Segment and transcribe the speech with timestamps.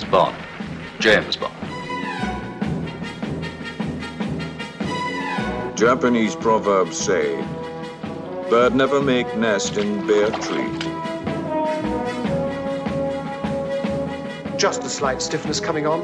[0.00, 0.36] was Bond.
[0.98, 1.54] James Bond.
[5.76, 7.36] Japanese proverbs say,
[8.48, 10.70] bird never make nest in bare tree.
[14.56, 16.00] Just a slight stiffness coming on.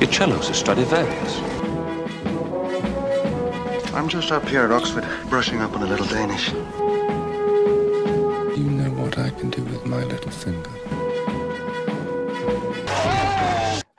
[0.00, 1.38] Your cello's a Stradivarius.
[3.94, 6.52] I'm just up here at Oxford, brushing up on a little Danish.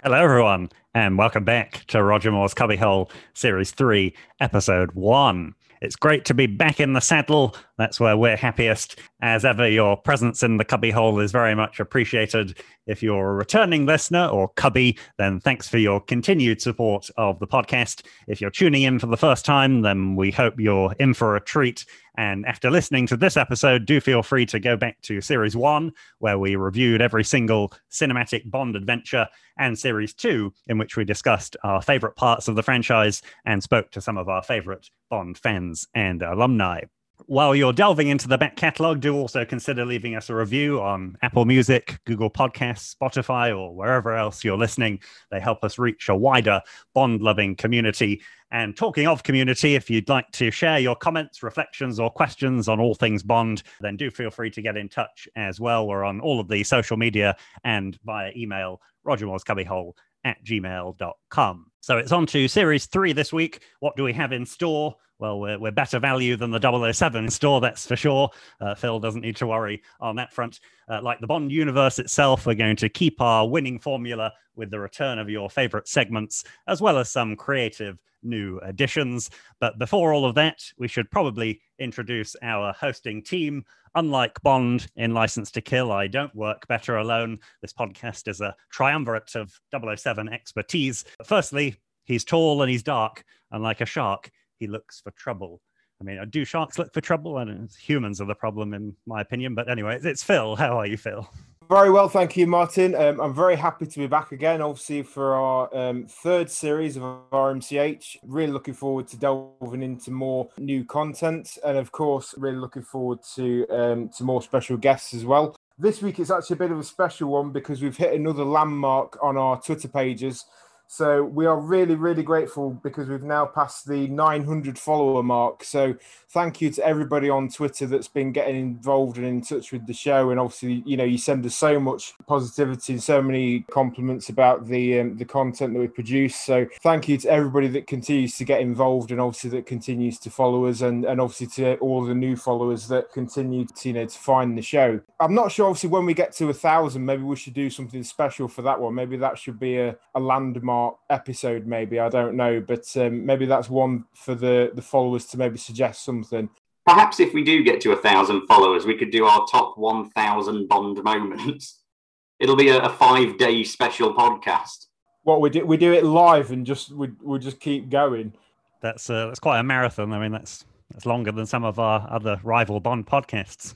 [0.02, 5.54] Hello, everyone, and welcome back to Roger Moore's Cubbyhole Series 3, Episode 1.
[5.82, 7.54] It's great to be back in the saddle.
[7.78, 8.98] That's where we're happiest.
[9.22, 12.58] As ever, your presence in the cubbyhole is very much appreciated.
[12.88, 17.48] If you're a returning listener or cubby, then thanks for your continued support of the
[17.48, 18.06] podcast.
[18.28, 21.42] If you're tuning in for the first time, then we hope you're in for a
[21.42, 21.86] treat.
[22.16, 25.92] And after listening to this episode, do feel free to go back to series one,
[26.20, 31.58] where we reviewed every single cinematic Bond adventure, and series two, in which we discussed
[31.66, 35.90] our favorite parts of the franchise and spoke to some of our favorite Bond fans
[35.94, 36.84] and alumni.
[37.26, 41.18] While you're delving into the back catalog, do also consider leaving us a review on
[41.22, 45.00] Apple Music, Google Podcasts, Spotify, or wherever else you're listening.
[45.30, 46.62] They help us reach a wider
[46.94, 48.22] Bond loving community.
[48.52, 52.80] And talking of community, if you'd like to share your comments, reflections, or questions on
[52.80, 55.88] all things Bond, then do feel free to get in touch as well.
[55.88, 61.66] We're on all of the social media and via email, Roger Moore's rogermoorescubbyhole at gmail.com.
[61.82, 63.62] So it's on to series three this week.
[63.80, 64.96] What do we have in store?
[65.20, 68.30] Well, we're, we're better value than the 007 store, that's for sure.
[68.62, 70.62] Uh, Phil doesn't need to worry on that front.
[70.88, 74.80] Uh, like the Bond universe itself, we're going to keep our winning formula with the
[74.80, 79.30] return of your favorite segments, as well as some creative new additions.
[79.60, 83.64] But before all of that, we should probably introduce our hosting team.
[83.96, 87.40] Unlike Bond in License to Kill, I don't work better alone.
[87.62, 91.06] This podcast is a triumvirate of 007 expertise.
[91.18, 95.62] But firstly, he's tall and he's dark, and like a shark, he looks for trouble.
[96.00, 97.40] I mean, do sharks look for trouble?
[97.40, 99.56] And humans are the problem, in my opinion.
[99.56, 100.56] But anyway, it's Phil.
[100.56, 101.30] How are you, Phil?
[101.70, 102.96] Very well, thank you, Martin.
[102.96, 107.04] Um, I'm very happy to be back again, obviously, for our um, third series of
[107.32, 108.18] RMCH.
[108.24, 113.20] Really looking forward to delving into more new content, and of course, really looking forward
[113.36, 115.56] to um, to more special guests as well.
[115.78, 119.20] This week, it's actually a bit of a special one because we've hit another landmark
[119.22, 120.46] on our Twitter pages.
[120.92, 125.64] So we are really, really grateful because we've now passed the 900 follower mark.
[125.64, 125.96] So
[126.30, 129.94] thank you to everybody on Twitter that's been getting involved and in touch with the
[129.94, 130.32] show.
[130.32, 134.66] And obviously, you know, you send us so much positivity and so many compliments about
[134.66, 136.36] the um, the content that we produce.
[136.36, 140.32] So thank you to everybody that continues to get involved and obviously that continues to
[140.32, 144.06] follow us and, and obviously to all the new followers that continue to, you know,
[144.08, 145.00] to find the show.
[145.20, 148.02] I'm not sure, obviously, when we get to a thousand, maybe we should do something
[148.02, 148.96] special for that one.
[148.96, 150.79] Maybe that should be a, a landmark
[151.10, 152.00] episode maybe.
[152.00, 156.04] I don't know but um, maybe that's one for the the followers to maybe suggest
[156.04, 156.50] something.
[156.86, 160.68] Perhaps if we do get to a thousand followers we could do our top 1000
[160.68, 161.84] bond moments.
[162.40, 164.88] It'll be a, a five day special podcast.
[165.24, 168.34] What we do we do it live and just we we just keep going?
[168.82, 170.14] That's uh, that's quite a marathon.
[170.14, 173.76] I mean that's that's longer than some of our other rival bond podcasts.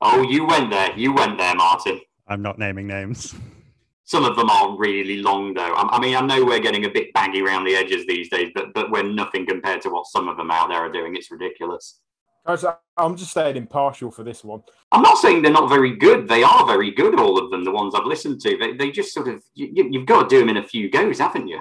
[0.00, 0.92] Oh you went there.
[0.96, 2.00] You went there martin.
[2.26, 3.34] I'm not naming names
[4.04, 5.74] some of them are really long, though.
[5.74, 8.50] I, I mean, I know we're getting a bit baggy around the edges these days,
[8.54, 11.16] but but we're nothing compared to what some of them out there are doing.
[11.16, 12.00] It's ridiculous.
[12.46, 14.62] I'm just staying impartial for this one.
[14.92, 16.28] I'm not saying they're not very good.
[16.28, 17.64] They are very good, all of them.
[17.64, 20.40] The ones I've listened to, they, they just sort of you, you've got to do
[20.40, 21.60] them in a few goes, haven't you?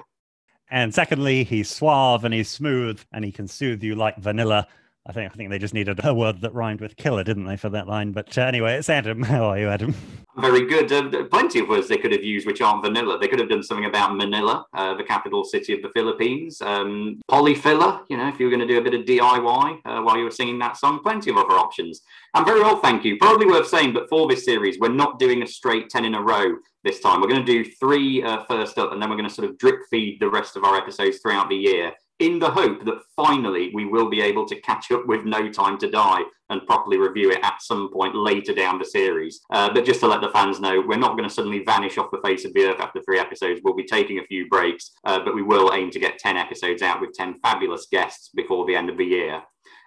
[0.70, 4.68] And secondly, he's suave and he's smooth and he can soothe you like vanilla.
[5.06, 7.58] I think I think they just needed a word that rhymed with killer, didn't they,
[7.58, 8.14] for that line?
[8.14, 9.22] But uh, anyway, it's Adam.
[9.24, 9.94] How are you, Adam?
[10.38, 10.92] Very good.
[10.92, 13.20] Uh, plenty of words they could have used which aren't vanilla.
[13.20, 16.62] They could have done something about Manila, uh, the capital city of the Philippines.
[16.62, 20.02] Um, polyfiller, you know, if you were going to do a bit of DIY uh,
[20.02, 22.02] while you were singing that song, plenty of other options.
[22.34, 23.18] And very well, thank you.
[23.18, 26.22] Probably worth saying, but for this series, we're not doing a straight 10 in a
[26.22, 27.22] row this time.
[27.22, 29.58] We're going to do three uh, first up, and then we're going to sort of
[29.58, 31.94] drip feed the rest of our episodes throughout the year
[32.24, 35.78] in the hope that finally we will be able to catch up with No Time
[35.80, 39.42] to Die and properly review it at some point later down the series.
[39.52, 42.12] Uh, but just to let the fans know, we're not going to suddenly vanish off
[42.12, 43.60] the face of the earth after three episodes.
[43.62, 46.82] We'll be taking a few breaks, uh, but we will aim to get 10 episodes
[46.82, 49.42] out with 10 fabulous guests before the end of the year.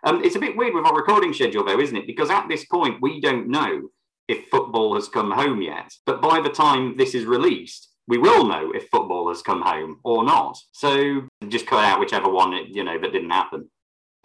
[0.04, 2.06] Um, it's a bit weird with our recording schedule, though, isn't it?
[2.06, 3.88] Because at this point, we don't know
[4.28, 5.90] if football has come home yet.
[6.04, 10.00] But by the time this is released, we will know if football has come home
[10.04, 10.58] or not.
[10.72, 13.68] So just cut out whichever one it, you know that didn't happen.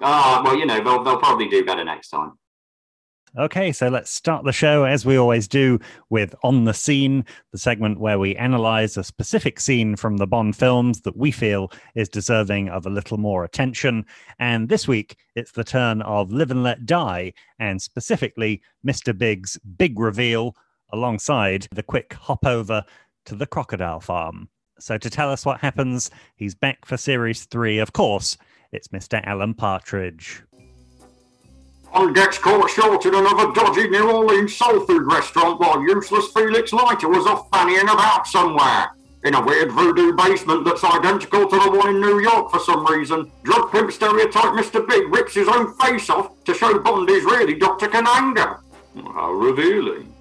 [0.01, 2.33] Ah, well, you know they'll they'll probably do better next time.
[3.37, 5.79] Okay, so let's start the show as we always do
[6.09, 7.23] with On the Scene,
[7.53, 11.71] the segment where we analyze a specific scene from the Bond films that we feel
[11.95, 14.05] is deserving of a little more attention.
[14.39, 19.17] And this week, it's the turn of Live and Let Die, and specifically Mr.
[19.17, 20.53] Big's big reveal
[20.91, 22.83] alongside the quick hop over
[23.25, 24.49] to the crocodile farm.
[24.79, 27.77] So, to tell us what happens, he's back for series three.
[27.77, 28.37] Of course,
[28.71, 29.21] it's Mr.
[29.23, 30.41] Alan Partridge.
[31.93, 36.71] On gets caught short in another dodgy New Orleans soul food restaurant while useless Felix
[36.71, 38.91] Leiter was off fannying about somewhere.
[39.23, 42.85] In a weird voodoo basement that's identical to the one in New York for some
[42.87, 44.87] reason, drug pimp stereotype Mr.
[44.87, 47.87] Big rips his own face off to show Bond is really Dr.
[47.87, 48.59] Kananga.
[49.13, 50.11] How revealing.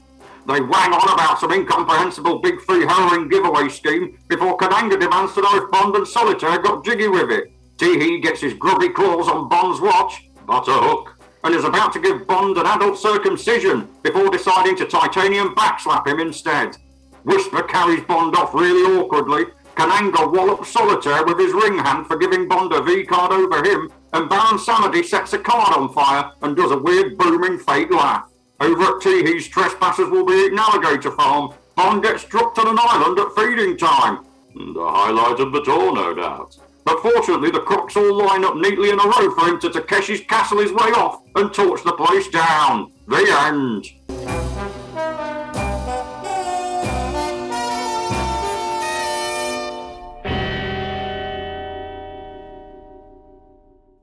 [0.46, 5.42] They wang on about some incomprehensible big free heroin giveaway scheme before Kananga demands to
[5.42, 7.52] know if Bond and Solitaire got jiggy with it.
[7.78, 12.00] Tee gets his grubby claws on Bond's watch, but a hook and is about to
[12.00, 16.76] give Bond an adult circumcision before deciding to titanium backslap him instead.
[17.24, 19.44] Whisper carries Bond off really awkwardly.
[19.74, 23.90] Kananga wallops Solitaire with his ring hand for giving Bond a V card over him,
[24.12, 28.29] and Baron Samedi sets a card on fire and does a weird booming fake laugh.
[28.60, 31.54] Over at Teehee's, trespassers will be eating alligator farm.
[31.76, 34.26] Bond gets dropped on an island at feeding time.
[34.54, 36.58] The highlight of the tour, no doubt.
[36.84, 40.20] But fortunately, the crooks all line up neatly in a row for him to Takeshi's
[40.20, 42.92] castle his way off and torch the place down.
[43.08, 43.86] The end.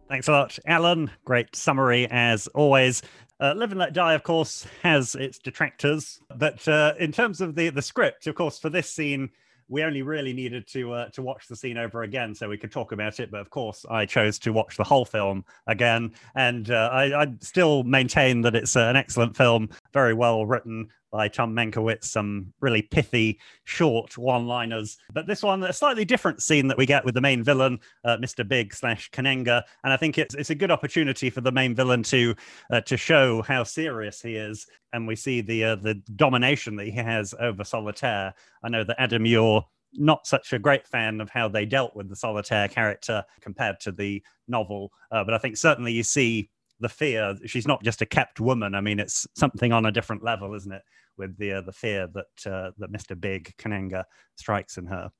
[0.07, 1.12] Thanks a lot, Alan.
[1.25, 3.04] Great summary as always.
[3.39, 7.54] Uh, Live and Let Die, of course, has its detractors, but uh, in terms of
[7.54, 9.30] the the script, of course, for this scene,
[9.69, 12.72] we only really needed to uh, to watch the scene over again so we could
[12.72, 13.30] talk about it.
[13.30, 17.28] But of course, I chose to watch the whole film again, and uh, I, I,
[17.42, 22.81] still maintain that it's an excellent film, very well written by Tom Mankiewicz, some really
[22.81, 24.98] pithy, short one-liners.
[25.13, 28.18] But this one, a slightly different scene that we get with the main villain, uh,
[28.18, 28.48] Mr.
[28.48, 32.04] Big slash Kananga, and I think it's it's a good opportunity for the main villain
[32.04, 32.36] to
[32.71, 36.86] uh, to show how serious he is, and we see the uh, the domination that
[36.86, 38.33] he has over Solitaire.
[38.63, 42.09] I know that Adam, you're not such a great fan of how they dealt with
[42.09, 46.89] the Solitaire character compared to the novel, uh, but I think certainly you see the
[46.89, 47.35] fear.
[47.45, 48.75] She's not just a kept woman.
[48.75, 50.83] I mean, it's something on a different level, isn't it?
[51.18, 53.19] With the uh, the fear that uh, that Mr.
[53.19, 54.03] Big Kananga
[54.35, 55.12] strikes in her.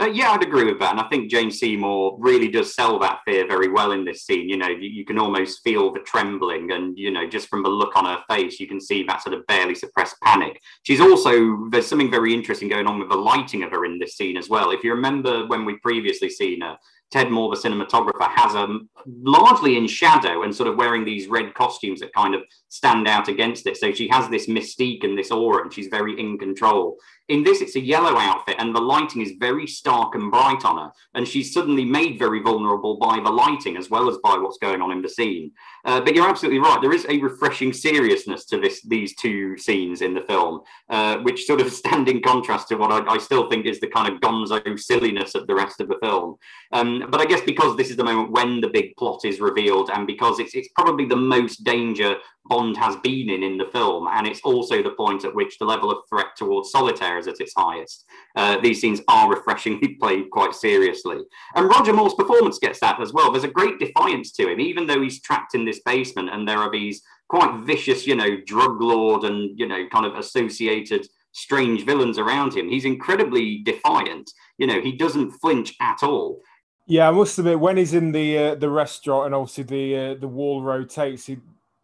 [0.00, 0.92] Uh, yeah, I'd agree with that.
[0.92, 4.48] And I think Jane Seymour really does sell that fear very well in this scene.
[4.48, 7.68] You know, you, you, can almost feel the trembling, and, you know, just from the
[7.68, 10.58] look on her face, you can see that sort of barely suppressed panic.
[10.82, 14.16] She's also, there's something very interesting going on with the lighting of her in this
[14.16, 14.70] scene as well.
[14.70, 16.78] If you remember when we previously seen her,
[17.12, 21.52] Ted Moore, the cinematographer, has a largely in shadow and sort of wearing these red
[21.52, 23.76] costumes that kind of stand out against it.
[23.76, 26.96] So she has this mystique and this aura, and she's very in control.
[27.32, 30.76] In this, it's a yellow outfit, and the lighting is very stark and bright on
[30.76, 30.92] her.
[31.14, 34.82] And she's suddenly made very vulnerable by the lighting as well as by what's going
[34.82, 35.50] on in the scene.
[35.86, 36.78] Uh, but you're absolutely right.
[36.82, 41.46] There is a refreshing seriousness to this these two scenes in the film, uh, which
[41.46, 44.20] sort of stand in contrast to what I, I, still think is the kind of
[44.20, 46.36] gonzo silliness of the rest of the film.
[46.72, 49.88] Um, but I guess because this is the moment when the big plot is revealed,
[49.88, 54.08] and because it's it's probably the most danger Bond has been in in the film,
[54.08, 57.40] and it's also the point at which the level of threat towards Solitaire is at
[57.40, 58.04] its highest.
[58.36, 61.18] Uh, these scenes are refreshingly played quite seriously,
[61.54, 63.30] and Roger Moore's performance gets that as well.
[63.30, 66.58] There's a great defiance to him, even though he's trapped in this basement, and there
[66.58, 71.84] are these quite vicious, you know, drug lord and you know, kind of associated strange
[71.84, 72.68] villains around him.
[72.68, 74.30] He's incredibly defiant.
[74.58, 76.40] You know, he doesn't flinch at all.
[76.86, 80.14] Yeah, I must admit, when he's in the uh, the restaurant and obviously the uh,
[80.14, 81.38] the wall rotates, he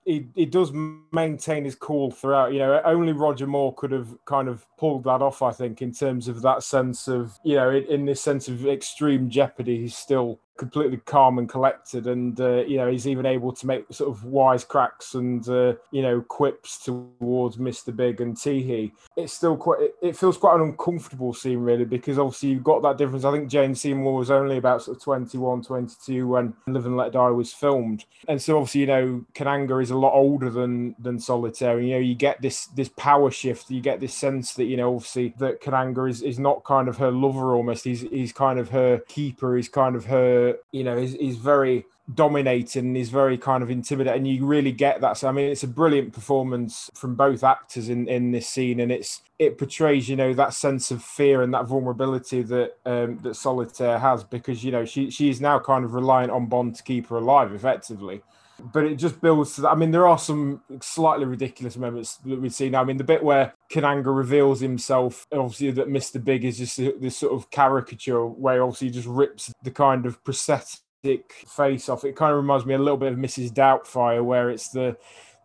[0.09, 0.73] he, he does
[1.13, 2.53] maintain his cool throughout.
[2.53, 5.43] You know, only Roger Moore could have kind of pulled that off.
[5.43, 8.67] I think in terms of that sense of you know, in, in this sense of
[8.67, 13.53] extreme jeopardy, he's still completely calm and collected, and uh, you know he's even able
[13.53, 18.37] to make sort of wise cracks and uh, you know quips towards Mister Big and
[18.37, 18.93] Teehee.
[19.17, 19.81] It's still quite.
[19.81, 23.25] It, it, feels quite an uncomfortable scene really because obviously you've got that difference.
[23.25, 27.13] I think Jane Seymour was only about sort of 21, 22 when Live and Let
[27.13, 31.19] Die was filmed, and so obviously you know Kananga is a lot older than than
[31.19, 31.79] Solitaire.
[31.79, 33.71] And, you know you get this this power shift.
[33.71, 36.99] You get this sense that you know obviously that Kananga is is not kind of
[36.99, 37.85] her lover almost.
[37.85, 39.57] He's he's kind of her keeper.
[39.57, 44.19] He's kind of her you know, he's, he's very dominating he's very kind of intimidating
[44.19, 45.17] and you really get that.
[45.19, 48.91] So i mean it's a brilliant performance from both actors in in this scene and
[48.91, 53.35] it's it portrays you know that sense of fear and that vulnerability that um that
[53.35, 57.09] solitaire has because you know she she's now kind of reliant on bond to keep
[57.09, 58.23] her alive effectively
[58.61, 59.71] but it just builds to that.
[59.71, 62.75] I mean, there are some slightly ridiculous moments that we've seen.
[62.75, 66.23] I mean, the bit where Kananga reveals himself, obviously, that Mr.
[66.23, 70.23] Big is just this sort of caricature where obviously he just rips the kind of
[70.25, 72.05] prosthetic face off.
[72.05, 73.53] It kind of reminds me a little bit of Mrs.
[73.53, 74.97] Doubtfire, where it's the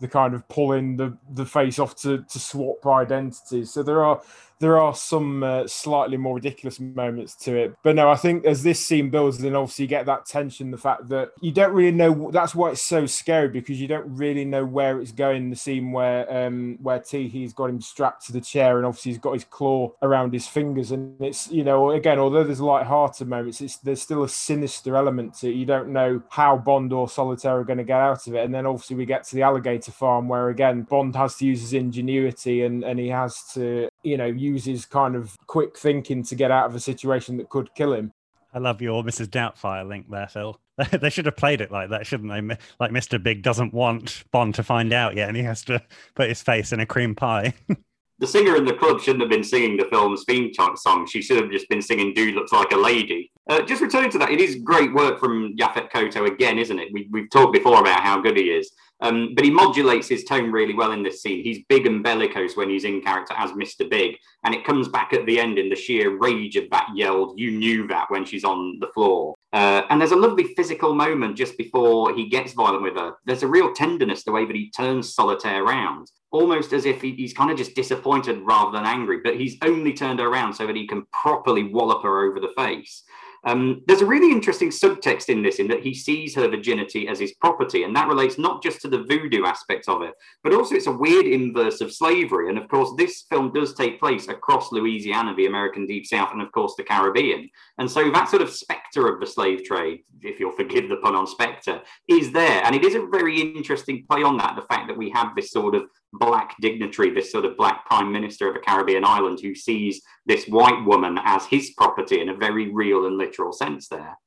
[0.03, 3.71] the kind of pulling the, the face off to, to swap identities.
[3.71, 4.21] So there are
[4.59, 7.75] there are some uh, slightly more ridiculous moments to it.
[7.83, 10.77] But no, I think as this scene builds, then obviously you get that tension, the
[10.77, 12.31] fact that you don't really know.
[12.31, 15.49] That's why it's so scary because you don't really know where it's going.
[15.49, 19.19] The scene where um where Teehee's got him strapped to the chair and obviously he's
[19.19, 23.61] got his claw around his fingers, and it's you know again although there's light-hearted moments,
[23.61, 25.55] it's there's still a sinister element to it.
[25.55, 28.53] You don't know how Bond or Solitaire are going to get out of it, and
[28.53, 31.73] then obviously we get to the alligator farm where again Bond has to use his
[31.73, 36.51] ingenuity and and he has to you know uses kind of quick thinking to get
[36.51, 38.11] out of a situation that could kill him.
[38.53, 39.27] I love your Mrs.
[39.27, 40.59] Doubtfire link there, Phil.
[40.91, 42.57] they should have played it like that, shouldn't they?
[42.79, 43.21] Like Mr.
[43.21, 45.81] Big doesn't want Bond to find out yet, and he has to
[46.15, 47.53] put his face in a cream pie.
[48.19, 51.07] the singer in the club shouldn't have been singing the film's theme song.
[51.07, 54.17] She should have just been singing "Dude Looks Like a Lady." Uh, just returning to
[54.19, 56.89] that, it is great work from Yaphet Kotto again, isn't it?
[56.93, 58.71] We, we've talked before about how good he is.
[59.01, 61.43] Um, but he modulates his tone really well in this scene.
[61.43, 63.89] He's big and bellicose when he's in character as Mr.
[63.89, 64.15] Big.
[64.45, 67.51] And it comes back at the end in the sheer rage of that yelled, You
[67.51, 69.35] knew that when she's on the floor.
[69.51, 73.13] Uh, and there's a lovely physical moment just before he gets violent with her.
[73.25, 77.11] There's a real tenderness the way that he turns Solitaire around, almost as if he,
[77.11, 79.19] he's kind of just disappointed rather than angry.
[79.23, 82.53] But he's only turned her around so that he can properly wallop her over the
[82.57, 83.03] face.
[83.45, 87.19] Um, there's a really interesting subtext in this, in that he sees her virginity as
[87.19, 90.75] his property, and that relates not just to the voodoo aspect of it, but also
[90.75, 92.49] it's a weird inverse of slavery.
[92.49, 96.41] And of course, this film does take place across Louisiana, the American Deep South, and
[96.41, 97.49] of course the Caribbean.
[97.77, 101.15] And so that sort of spectre of the slave trade, if you'll forgive the pun
[101.15, 104.55] on spectre, is there, and it is a very interesting play on that.
[104.55, 105.83] The fact that we have this sort of
[106.13, 110.45] black dignitary, this sort of black prime minister of a Caribbean island who sees this
[110.47, 114.17] white woman as his property in a very real and literal sense there.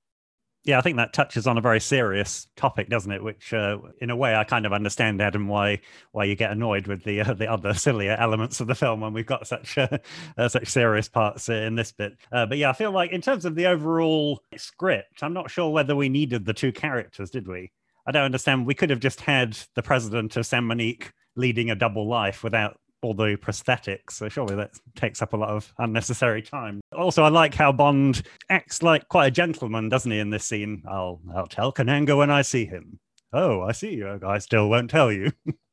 [0.66, 3.22] Yeah, I think that touches on a very serious topic, doesn't it?
[3.22, 6.88] Which, uh, in a way, I kind of understand, Adam, why why you get annoyed
[6.88, 9.86] with the uh, the other sillier elements of the film when we've got such uh,
[10.36, 12.16] uh such serious parts in this bit.
[12.32, 15.70] Uh, but yeah, I feel like in terms of the overall script, I'm not sure
[15.70, 17.70] whether we needed the two characters, did we?
[18.04, 18.66] I don't understand.
[18.66, 22.80] We could have just had the president of Saint Monique leading a double life without
[23.02, 24.12] all the prosthetics.
[24.12, 26.80] So surely that takes up a lot of unnecessary time.
[26.96, 30.82] Also, I like how Bond acts like quite a gentleman, doesn't he, in this scene?
[30.88, 32.98] I'll I'll tell Kananga when I see him.
[33.32, 34.20] Oh, I see you.
[34.26, 35.32] I still won't tell you.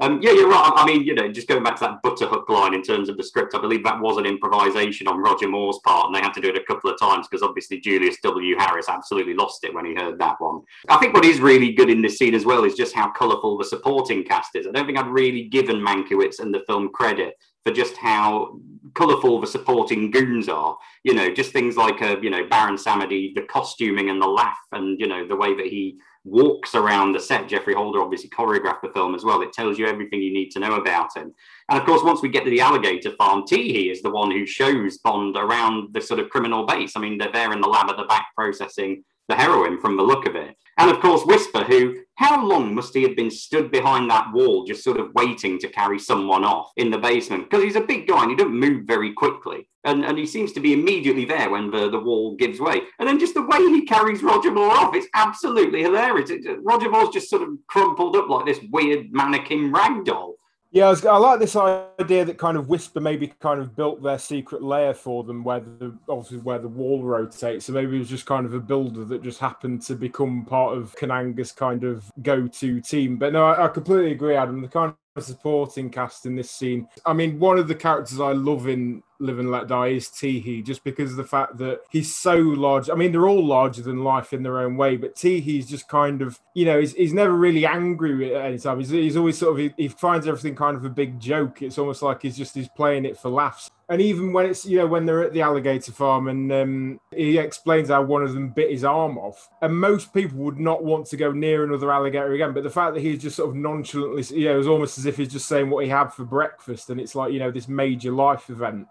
[0.00, 0.72] Um, yeah, you're right.
[0.76, 3.24] I mean, you know, just going back to that butterhook line in terms of the
[3.24, 6.40] script, I believe that was an improvisation on Roger Moore's part, and they had to
[6.40, 8.56] do it a couple of times because obviously Julius W.
[8.56, 10.60] Harris absolutely lost it when he heard that one.
[10.88, 13.58] I think what is really good in this scene as well is just how colourful
[13.58, 14.68] the supporting cast is.
[14.68, 18.60] I don't think I'd really given Mankiewicz and the film credit for just how
[18.94, 20.76] colourful the supporting goons are.
[21.02, 24.58] You know, just things like, uh, you know, Baron Samedi, the costuming and the laugh,
[24.70, 27.48] and you know, the way that he walks around the set.
[27.48, 29.42] Geoffrey Holder obviously choreographed the film as well.
[29.42, 31.34] It tells you everything you need to know about him.
[31.68, 34.46] And of course, once we get to the alligator farm, Teehee is the one who
[34.46, 36.92] shows Bond around the sort of criminal base.
[36.96, 40.02] I mean, they're there in the lab at the back processing the heroin from the
[40.02, 40.56] look of it.
[40.78, 44.64] And of course, Whisper, who, how long must he have been stood behind that wall,
[44.64, 47.50] just sort of waiting to carry someone off in the basement?
[47.50, 49.68] Because he's a big guy and he doesn't move very quickly.
[49.84, 52.82] And, and he seems to be immediately there when the, the wall gives way.
[52.98, 56.30] And then just the way he carries Roger Moore off, it's absolutely hilarious.
[56.30, 60.34] It, Roger Moore's just sort of crumpled up like this weird mannequin ragdoll.
[60.70, 64.02] Yeah, I, was, I, like this idea that kind of Whisper maybe kind of built
[64.02, 67.64] their secret layer for them, where the obviously where the wall rotates.
[67.64, 70.76] So maybe it was just kind of a builder that just happened to become part
[70.76, 73.16] of Kananga's kind of go-to team.
[73.16, 74.60] But no, I, I completely agree, Adam.
[74.60, 76.86] The kind of supporting cast in this scene.
[77.06, 80.64] I mean, one of the characters I love in Live and Let Die is Teehee,
[80.64, 82.88] just because of the fact that he's so large.
[82.90, 86.22] I mean, they're all larger than life in their own way, but Teehee's just kind
[86.22, 88.78] of, you know, he's, he's never really angry at any time.
[88.78, 91.62] He's, he's always sort of, he, he finds everything kind of a big joke.
[91.62, 94.76] It's almost like he's just, he's playing it for laughs and even when it's you
[94.76, 98.50] know when they're at the alligator farm and um, he explains how one of them
[98.50, 102.32] bit his arm off and most people would not want to go near another alligator
[102.32, 104.98] again but the fact that he's just sort of nonchalantly you know it was almost
[104.98, 107.50] as if he's just saying what he had for breakfast and it's like you know
[107.50, 108.86] this major life event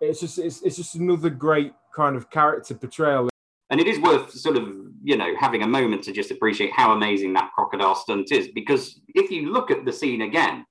[0.00, 3.28] it's just it's, it's just another great kind of character portrayal
[3.70, 4.68] and it is worth sort of
[5.02, 9.00] you know having a moment to just appreciate how amazing that crocodile stunt is because
[9.14, 10.64] if you look at the scene again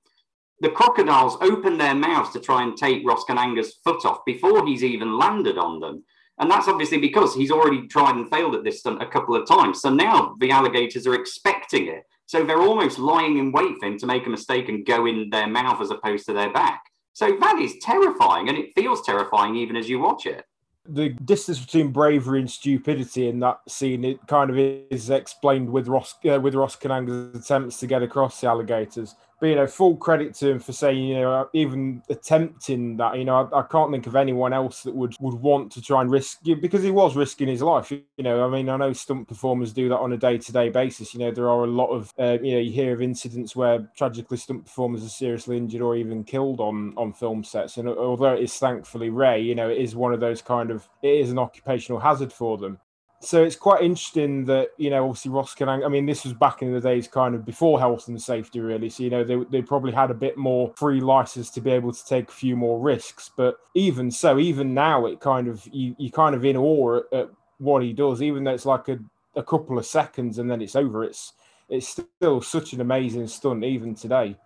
[0.60, 4.82] the crocodiles open their mouths to try and take Ross Kananga's foot off before he's
[4.82, 6.04] even landed on them.
[6.40, 9.46] And that's obviously because he's already tried and failed at this stunt a couple of
[9.46, 9.80] times.
[9.80, 12.02] So now the alligators are expecting it.
[12.26, 15.30] So they're almost lying in wait for him to make a mistake and go in
[15.30, 16.82] their mouth as opposed to their back.
[17.18, 20.44] So that is terrifying, and it feels terrifying even as you watch it.
[20.88, 25.88] The distance between bravery and stupidity in that scene it kind of is explained with
[25.88, 29.96] Ross uh, with Ross Kananga's attempts to get across the alligators but you know, full
[29.96, 33.16] credit to him for saying, you know, even attempting that.
[33.18, 36.00] You know, I, I, can't think of anyone else that would would want to try
[36.00, 37.90] and risk because he was risking his life.
[37.90, 40.70] You know, I mean, I know stunt performers do that on a day to day
[40.70, 41.14] basis.
[41.14, 43.88] You know, there are a lot of, uh, you know, you hear of incidents where
[43.96, 47.76] tragically stunt performers are seriously injured or even killed on on film sets.
[47.76, 50.88] And although it is thankfully rare, you know, it is one of those kind of
[51.02, 52.78] it is an occupational hazard for them
[53.20, 55.84] so it's quite interesting that you know obviously Ross Kananga.
[55.84, 58.88] I mean, this was back in the days, kind of before health and safety, really.
[58.90, 61.92] So you know they they probably had a bit more free license to be able
[61.92, 63.30] to take a few more risks.
[63.36, 67.12] But even so, even now, it kind of you you kind of in awe at,
[67.12, 68.98] at what he does, even though it's like a,
[69.34, 71.02] a couple of seconds and then it's over.
[71.02, 71.32] It's
[71.68, 74.36] it's still such an amazing stunt even today.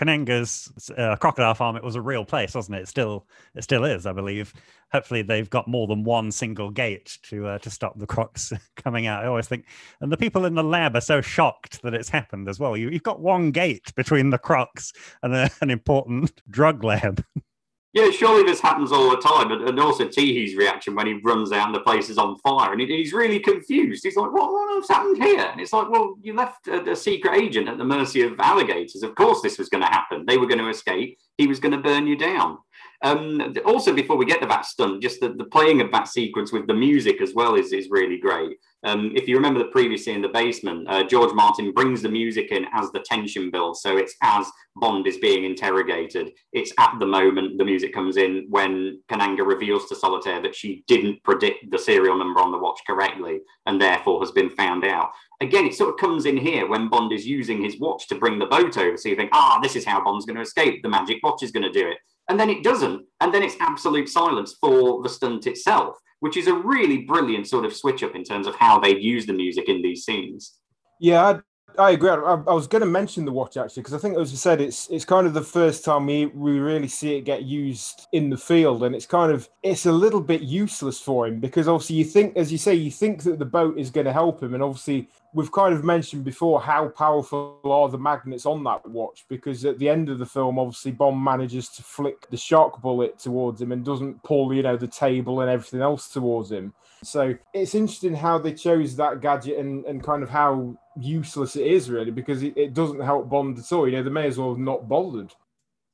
[0.00, 2.80] Kananga's uh, crocodile farm it was a real place wasn't it?
[2.80, 4.54] it still it still is i believe.
[4.92, 9.06] Hopefully they've got more than one single gate to uh, to stop the crocs coming
[9.06, 9.22] out.
[9.22, 9.66] I always think
[10.00, 12.78] and the people in the lab are so shocked that it's happened as well.
[12.78, 14.92] You, have got one gate between the crocs
[15.22, 17.22] and a, an important drug lab
[17.92, 19.50] Yeah, surely this happens all the time.
[19.50, 22.70] And, and also Teehee reaction when he runs out and the place is on fire
[22.70, 24.04] and he, he's really confused.
[24.04, 25.48] He's like, what, what has happened here?
[25.50, 29.02] And it's like, well, you left a, a secret agent at the mercy of alligators.
[29.02, 30.24] Of course, this was going to happen.
[30.24, 31.18] They were going to escape.
[31.36, 32.58] He was going to burn you down.
[33.02, 36.52] Um, also, before we get to that stunt, just the, the playing of that sequence
[36.52, 38.58] with the music as well is, is really great.
[38.82, 42.08] Um, if you remember the previous scene in the basement, uh, George Martin brings the
[42.08, 43.82] music in as the tension builds.
[43.82, 44.46] So it's as
[44.76, 46.30] Bond is being interrogated.
[46.52, 50.82] It's at the moment the music comes in when Kananga reveals to Solitaire that she
[50.86, 55.10] didn't predict the serial number on the watch correctly and therefore has been found out.
[55.42, 58.38] Again, it sort of comes in here when Bond is using his watch to bring
[58.38, 58.96] the boat over.
[58.96, 60.82] So you think, ah, this is how Bond's going to escape.
[60.82, 61.98] The magic watch is going to do it.
[62.30, 63.04] And then it doesn't.
[63.20, 67.64] And then it's absolute silence for the stunt itself which is a really brilliant sort
[67.64, 70.58] of switch up in terms of how they use the music in these scenes.
[71.00, 71.40] Yeah, I,
[71.78, 72.10] I agree.
[72.10, 74.60] I, I, was going to mention the watch actually because I think, as you said,
[74.60, 78.28] it's it's kind of the first time we we really see it get used in
[78.28, 81.96] the field, and it's kind of it's a little bit useless for him because obviously
[81.96, 84.54] you think, as you say, you think that the boat is going to help him,
[84.54, 89.24] and obviously we've kind of mentioned before how powerful are the magnets on that watch
[89.28, 93.18] because at the end of the film obviously bond manages to flick the shark bullet
[93.18, 96.72] towards him and doesn't pull you know the table and everything else towards him.
[97.02, 101.66] So it's interesting how they chose that gadget and, and kind of how useless it
[101.66, 103.88] is really because it, it doesn't help bond at all.
[103.88, 105.32] You know they may as well have not bothered.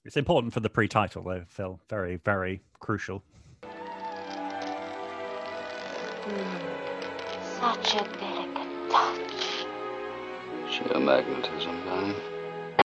[0.05, 1.81] It's important for the pre-title though phil.
[1.89, 3.23] Very very crucial.
[6.23, 6.77] Hmm.
[7.59, 8.36] Such a delicate touch
[10.77, 12.15] Sheer magnetism, Danny.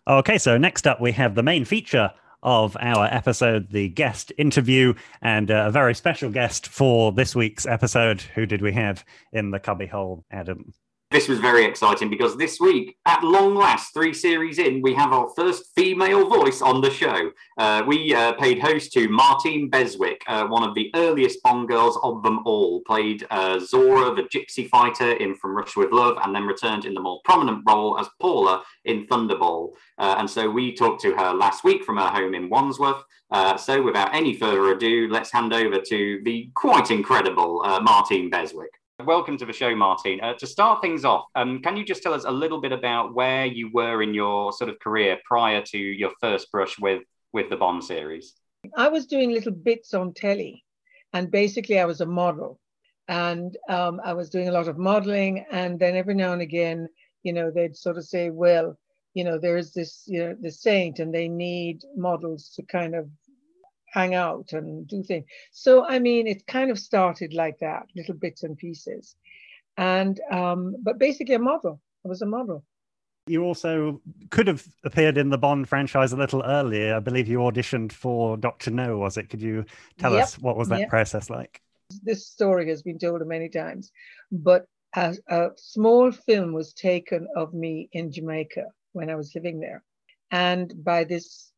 [0.08, 4.94] Okay, so next up we have the main feature of our episode, the guest interview,
[5.22, 8.22] and uh, a very special guest for this week's episode.
[8.22, 10.74] Who did we have in the cubbyhole, Adam?
[11.12, 15.12] This was very exciting because this week, at long last, three series in, we have
[15.12, 17.32] our first female voice on the show.
[17.58, 22.00] Uh, we uh, paid host to Martine Beswick, uh, one of the earliest Bond girls
[22.02, 26.34] of them all, played uh, Zora, the gypsy fighter in From Russia with Love, and
[26.34, 29.74] then returned in the more prominent role as Paula in Thunderball.
[29.98, 33.04] Uh, and so we talked to her last week from her home in Wandsworth.
[33.32, 38.81] Uh, so without any further ado, let's hand over to the quite incredible Martine Beswick.
[39.06, 40.20] Welcome to the show, Martin.
[40.22, 43.16] Uh, to start things off, um, can you just tell us a little bit about
[43.16, 47.02] where you were in your sort of career prior to your first brush with
[47.34, 48.36] with the Bond series?
[48.76, 50.64] I was doing little bits on telly,
[51.14, 52.60] and basically I was a model,
[53.08, 56.88] and um, I was doing a lot of modeling, and then every now and again,
[57.24, 58.78] you know, they'd sort of say, well,
[59.14, 63.10] you know, there's this, you know, the saint, and they need models to kind of
[63.92, 65.26] hang out and do things.
[65.52, 69.16] So, I mean, it kind of started like that, little bits and pieces.
[69.78, 71.80] And, um, but basically a model.
[72.06, 72.64] I was a model.
[73.28, 74.02] You also
[74.32, 76.96] could have appeared in the Bond franchise a little earlier.
[76.96, 78.72] I believe you auditioned for Dr.
[78.72, 79.30] No, was it?
[79.30, 79.66] Could you
[80.00, 80.24] tell yep.
[80.24, 80.90] us what was that yep.
[80.90, 81.62] process like?
[82.02, 83.92] This story has been told many times,
[84.32, 89.60] but a, a small film was taken of me in Jamaica when I was living
[89.60, 89.84] there
[90.32, 91.52] and by this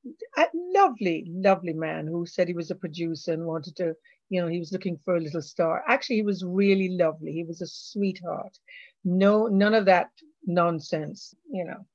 [0.53, 3.93] lovely, lovely man who said he was a producer and wanted to,
[4.29, 5.83] you know, he was looking for a little star.
[5.87, 7.33] Actually, he was really lovely.
[7.33, 8.57] He was a sweetheart.
[9.05, 10.09] No, none of that
[10.45, 11.85] nonsense, you know,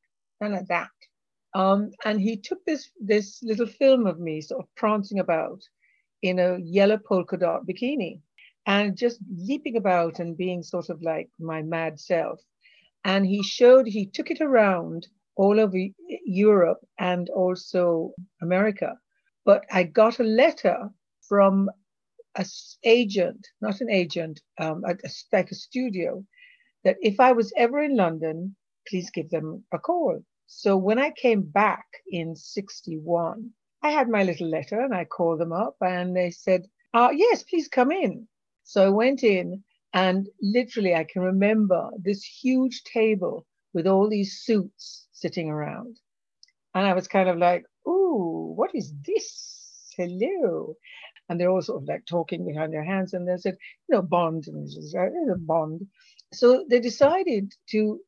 [0.40, 0.90] none of that.
[1.54, 5.60] Um, and he took this this little film of me sort of prancing about
[6.22, 8.20] in a yellow polka dot bikini
[8.66, 12.40] and just leaping about and being sort of like my mad self.
[13.04, 15.78] and he showed he took it around all over
[16.28, 18.12] Europe and also
[18.42, 18.98] America.
[19.46, 20.90] But I got a letter
[21.26, 21.70] from
[22.36, 22.44] a
[22.84, 26.22] agent, not an agent, um, a, a, like a studio,
[26.84, 28.54] that if I was ever in London,
[28.86, 30.22] please give them a call.
[30.46, 33.50] So when I came back in 61,
[33.82, 37.42] I had my little letter and I called them up and they said, uh, yes,
[37.42, 38.28] please come in.
[38.64, 39.64] So I went in
[39.94, 45.98] and literally I can remember this huge table with all these suits sitting around.
[46.74, 49.92] And I was kind of like, ooh, what is this?
[49.96, 50.74] Hello.
[51.28, 53.12] And they're all sort of like talking behind their hands.
[53.12, 53.56] And they said,
[53.88, 54.46] you know, Bond.
[54.46, 55.86] And uh, this is a Bond.
[56.32, 58.00] So they decided to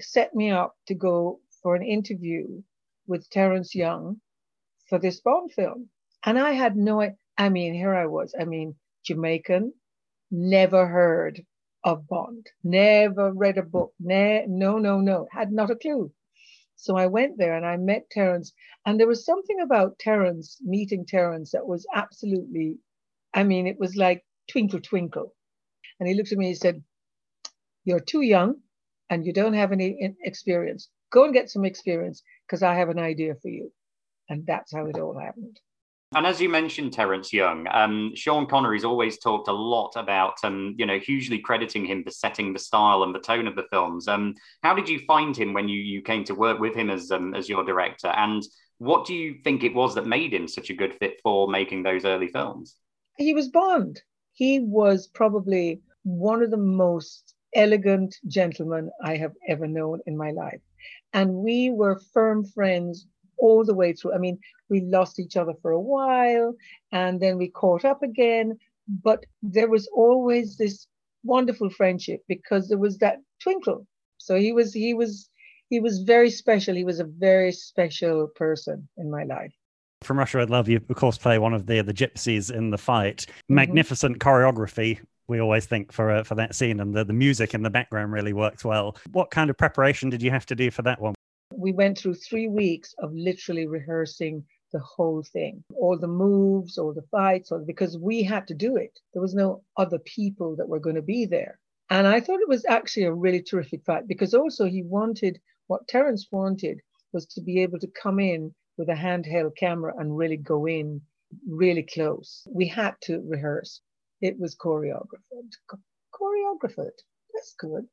[0.00, 2.62] set me up to go for an interview
[3.06, 4.20] with Terence Young
[4.88, 5.88] for this Bond film.
[6.24, 9.72] And I had no, I mean, here I was, I mean, Jamaican,
[10.30, 11.44] never heard
[11.84, 16.10] of Bond, never read a book, ne- no, no, no, had not a clue.
[16.76, 18.52] So I went there and I met Terence,
[18.84, 22.78] and there was something about Terence, meeting Terence, that was absolutely,
[23.32, 25.34] I mean, it was like twinkle, twinkle.
[25.98, 26.82] And he looked at me and he said,
[27.84, 28.62] You're too young
[29.10, 30.88] and you don't have any experience.
[31.12, 33.72] Go and get some experience because I have an idea for you.
[34.28, 35.60] And that's how it all happened.
[36.14, 40.74] And as you mentioned, Terence Young, um, Sean Connery's always talked a lot about, um,
[40.78, 44.06] you know, hugely crediting him for setting the style and the tone of the films.
[44.06, 47.10] Um, how did you find him when you, you came to work with him as
[47.10, 48.08] um, as your director?
[48.08, 48.44] And
[48.78, 51.82] what do you think it was that made him such a good fit for making
[51.82, 52.76] those early films?
[53.16, 54.00] He was Bond.
[54.34, 60.30] He was probably one of the most elegant gentlemen I have ever known in my
[60.30, 60.60] life.
[61.12, 63.06] And we were firm friends
[63.38, 64.14] all the way through.
[64.14, 66.54] I mean, we lost each other for a while
[66.92, 68.58] and then we caught up again,
[69.02, 70.86] but there was always this
[71.22, 73.86] wonderful friendship because there was that twinkle.
[74.18, 75.28] So he was he was
[75.70, 76.74] he was very special.
[76.74, 79.52] He was a very special person in my life.
[80.02, 82.78] From Russia I'd Love, you of course play one of the the gypsies in the
[82.78, 83.26] fight.
[83.26, 83.54] Mm-hmm.
[83.54, 84.28] Magnificent mm-hmm.
[84.28, 87.70] choreography we always think for uh, for that scene and the, the music in the
[87.70, 91.00] background really works well what kind of preparation did you have to do for that
[91.00, 91.13] one
[91.64, 96.92] we went through three weeks of literally rehearsing the whole thing, all the moves, all
[96.92, 99.00] the fights, all, because we had to do it.
[99.14, 101.58] There was no other people that were going to be there.
[101.88, 105.88] And I thought it was actually a really terrific fight because also he wanted what
[105.88, 106.80] Terence wanted
[107.14, 111.00] was to be able to come in with a handheld camera and really go in
[111.48, 112.46] really close.
[112.50, 113.80] We had to rehearse.
[114.20, 115.54] It was choreographed.
[116.12, 117.00] Choreographed.
[117.32, 117.86] That's good.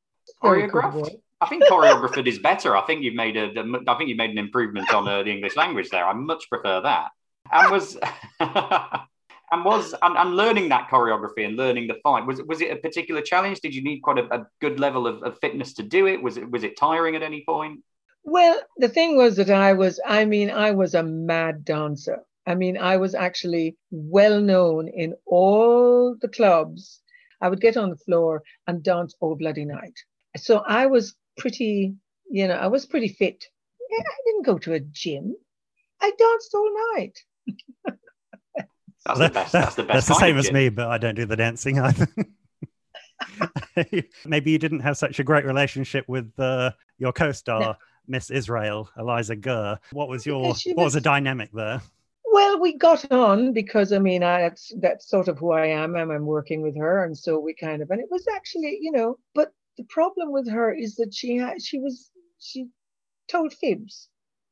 [0.44, 1.22] Choreographed.
[1.42, 2.78] I think choreographed is better.
[2.78, 3.52] I think you've made a.
[3.88, 6.06] I think you made an improvement on uh, the English language there.
[6.06, 7.10] I much prefer that.
[7.52, 7.98] And was
[8.40, 12.76] and was and, and, learning that choreography and learning the fight was was it a
[12.76, 13.60] particular challenge?
[13.60, 16.22] Did you need quite a, a good level of, of, fitness to do it?
[16.22, 17.82] Was it was it tiring at any point?
[18.24, 20.00] Well, the thing was that I was.
[20.06, 22.20] I mean, I was a mad dancer.
[22.46, 27.02] I mean, I was actually well known in all the clubs.
[27.42, 29.98] I would get on the floor and dance all bloody night.
[30.38, 31.96] So I was pretty,
[32.30, 33.46] you know, I was pretty fit.
[33.92, 35.36] I didn't go to a gym.
[36.00, 37.20] I danced all night.
[39.06, 40.08] that's, the best, that's the best.
[40.08, 42.08] That's the same as me, but I don't do the dancing either.
[44.26, 47.76] Maybe you didn't have such a great relationship with uh, your co-star, no.
[48.08, 49.78] Miss Israel, Aliza Gur.
[49.92, 51.82] What was your what was, was the dynamic there?
[52.32, 55.96] Well, we got on because I mean, I, that's that's sort of who I am.
[55.96, 58.92] I'm, I'm working with her, and so we kind of, and it was actually, you
[58.92, 62.68] know, but the problem with her is that she had she was she
[63.30, 64.10] told fibs.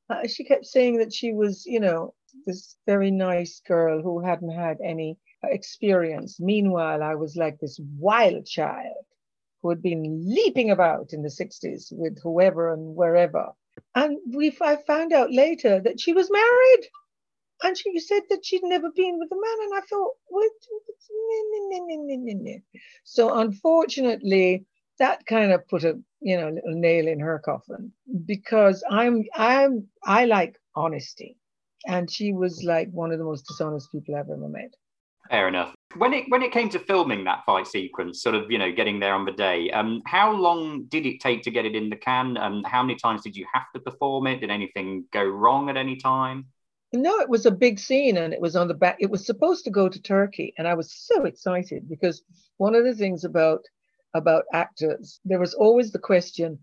[0.10, 2.14] Uh, she kept saying that she was, you know,
[2.46, 6.40] this very nice girl who hadn't had any experience.
[6.40, 9.06] Meanwhile, I was like this wild child
[9.62, 13.50] who had been leaping about in the 60s with whoever and wherever.
[13.96, 16.88] And we I found out later that she was married.
[17.62, 19.58] And she said that she'd never been with a man.
[19.64, 20.52] And I thought, what?
[23.04, 24.66] So unfortunately,
[25.00, 27.92] that kind of put a you know little nail in her coffin
[28.26, 31.38] because I'm I'm I like honesty,
[31.88, 34.74] and she was like one of the most dishonest people I've ever met.
[35.30, 35.76] Fair enough.
[35.96, 39.00] When it when it came to filming that fight sequence, sort of you know getting
[39.00, 41.96] there on the day, um, how long did it take to get it in the
[41.96, 42.38] can?
[42.38, 44.42] Um, how many times did you have to perform it?
[44.42, 46.48] Did anything go wrong at any time?
[46.92, 48.98] No, it was a big scene and it was on the back.
[49.00, 50.56] It was supposed to go to Turkey.
[50.58, 52.24] And I was so excited because
[52.58, 53.64] one of the things about
[54.14, 56.60] about actors, there was always the question,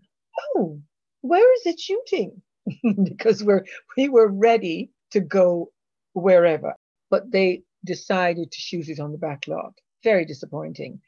[0.55, 0.81] oh,
[1.21, 2.41] where is it shooting?
[3.03, 3.65] because we're
[3.97, 5.71] we were ready to go
[6.13, 6.75] wherever,
[7.09, 9.73] but they decided to shoot it on the back lot.
[10.03, 11.01] Very disappointing.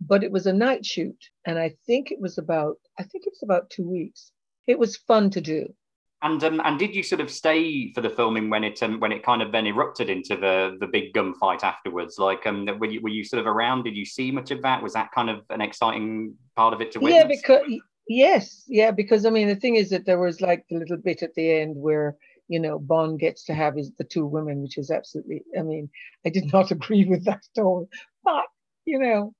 [0.00, 1.18] but it was a night shoot.
[1.46, 4.32] And I think it was about, I think it was about two weeks.
[4.66, 5.74] It was fun to do.
[6.22, 9.10] And um, and did you sort of stay for the filming when it um, when
[9.10, 12.16] it kind of then erupted into the the big gunfight afterwards?
[12.16, 13.82] Like, um, were you were you sort of around?
[13.82, 14.82] Did you see much of that?
[14.82, 17.22] Was that kind of an exciting part of it to witness?
[17.22, 20.78] Yeah, because yes, yeah, because I mean the thing is that there was like the
[20.78, 24.24] little bit at the end where you know Bond gets to have his the two
[24.24, 25.42] women, which is absolutely.
[25.58, 25.90] I mean,
[26.24, 27.88] I did not agree with that at all,
[28.22, 28.44] but
[28.84, 29.34] you know,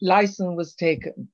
[0.00, 1.28] license was taken.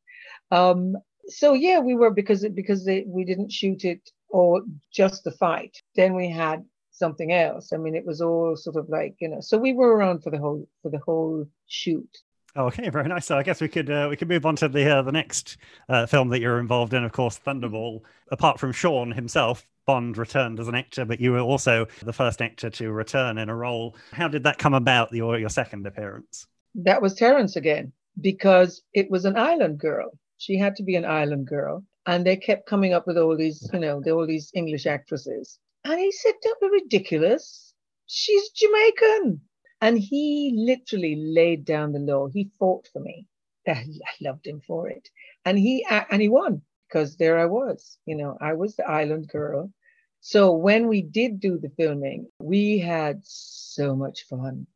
[0.51, 0.97] Um,
[1.29, 5.77] so yeah, we were because because they, we didn't shoot it or just the fight.
[5.97, 7.73] Then we had something else.
[7.73, 9.41] I mean, it was all sort of like you know.
[9.41, 12.09] So we were around for the whole for the whole shoot.
[12.57, 13.27] Okay, very nice.
[13.27, 15.57] So I guess we could uh, we could move on to the uh, the next
[15.89, 18.01] uh, film that you're involved in, of course, Thunderball.
[18.31, 22.41] Apart from Sean himself, Bond returned as an actor, but you were also the first
[22.41, 23.97] actor to return in a role.
[24.13, 25.13] How did that come about?
[25.13, 26.47] Your your second appearance?
[26.77, 30.17] That was Terence again, because it was an island girl.
[30.39, 33.69] She had to be an island girl, and they kept coming up with all these,
[33.73, 35.59] you know, all these English actresses.
[35.85, 37.75] And he said, "Don't be ridiculous.
[38.07, 39.41] She's Jamaican."
[39.81, 42.29] And he literally laid down the law.
[42.29, 43.27] He fought for me.
[43.67, 43.85] I
[44.21, 45.09] loved him for it,
[45.45, 47.99] and he and he won because there I was.
[48.07, 49.73] You know, I was the island girl.
[50.21, 54.67] So when we did do the filming, we had so much fun.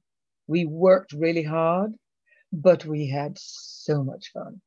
[0.46, 1.94] We worked really hard,
[2.52, 4.60] but we had so much fun.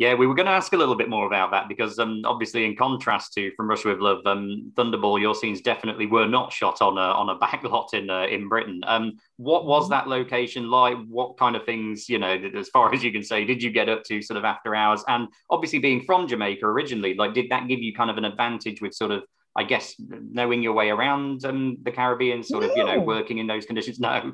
[0.00, 2.64] Yeah, we were going to ask a little bit more about that because, um, obviously,
[2.64, 6.80] in contrast to From Russia with Love, um, Thunderball, your scenes definitely were not shot
[6.80, 8.80] on a on a back lot in uh, in Britain.
[8.86, 10.96] Um, what was that location like?
[11.06, 13.90] What kind of things, you know, as far as you can say, did you get
[13.90, 15.04] up to sort of after hours?
[15.06, 18.80] And obviously, being from Jamaica originally, like, did that give you kind of an advantage
[18.80, 22.70] with sort of I guess knowing your way around um, the Caribbean, sort no.
[22.70, 24.00] of, you know, working in those conditions.
[24.00, 24.32] No.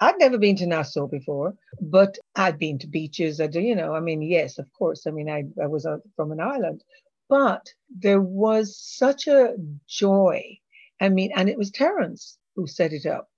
[0.00, 3.40] I'd never been to Nassau before, but I'd been to beaches.
[3.40, 5.06] I do, you know, I mean, yes, of course.
[5.06, 5.86] I mean, I, I was
[6.16, 6.82] from an island,
[7.28, 10.58] but there was such a joy.
[11.00, 13.28] I mean, and it was Terence who set it up.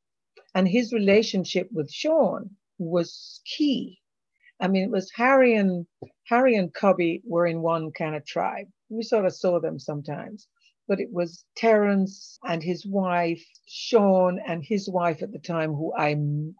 [0.55, 3.98] And his relationship with Sean was key.
[4.61, 5.87] I mean, it was Harry and
[6.29, 8.66] Harry and Cubby were in one kind of tribe.
[8.88, 10.46] We sort of saw them sometimes
[10.88, 15.92] but it was Terence and his wife, Sean and his wife at the time, who
[15.97, 16.16] I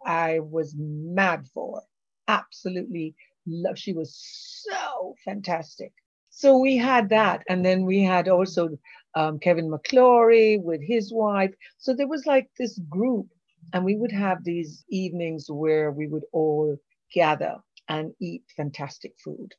[0.07, 1.83] I was mad for.
[2.29, 3.15] Absolutely
[3.47, 3.79] love.
[3.79, 5.93] She was so fantastic.
[6.31, 8.79] So we had that, and then we had also
[9.15, 11.55] um, Kevin McClory with his wife.
[11.79, 13.27] So there was like this group,
[13.73, 16.77] and we would have these evenings where we would all
[17.13, 17.57] gather
[17.89, 19.55] and eat fantastic food.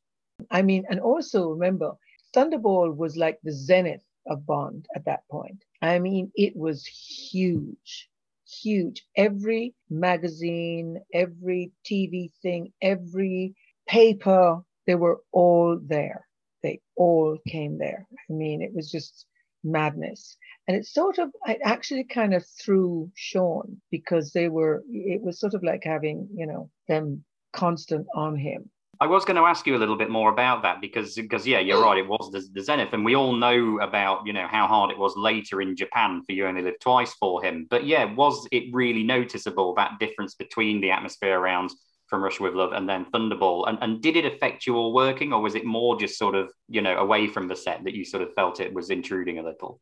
[0.50, 1.94] I mean, and also remember,
[2.36, 5.64] Thunderball was like the zenith of Bond at that point.
[5.82, 8.10] I mean, it was huge,
[8.48, 9.06] huge.
[9.16, 13.56] Every magazine, every TV thing, every
[13.88, 16.28] paper, they were all there.
[16.62, 18.08] They all came there.
[18.30, 19.26] I mean, it was just
[19.64, 20.38] madness.
[20.68, 25.40] And it sort of, it actually kind of threw Sean because they were, it was
[25.40, 28.70] sort of like having, you know, them constant on him.
[29.00, 31.60] I was going to ask you a little bit more about that because, because yeah,
[31.60, 31.86] you're mm.
[31.86, 31.98] right.
[31.98, 34.98] It was the, the, Zenith, and we all know about you know how hard it
[34.98, 37.66] was later in Japan for You Only Live Twice for him.
[37.70, 41.72] But yeah, was it really noticeable that difference between the atmosphere around
[42.08, 43.68] From Russia with Love and then Thunderball?
[43.68, 46.52] And and did it affect you all working, or was it more just sort of
[46.70, 49.44] you know away from the set that you sort of felt it was intruding a
[49.44, 49.82] little?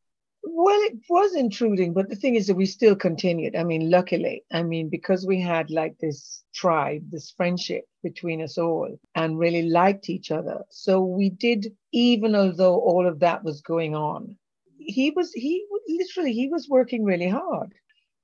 [0.63, 3.55] Well, it was intruding, but the thing is that we still continued.
[3.55, 8.59] I mean, luckily, I mean, because we had like this tribe, this friendship between us
[8.59, 10.63] all, and really liked each other.
[10.69, 14.37] So we did, even although all of that was going on,
[14.77, 17.73] he was, he literally, he was working really hard.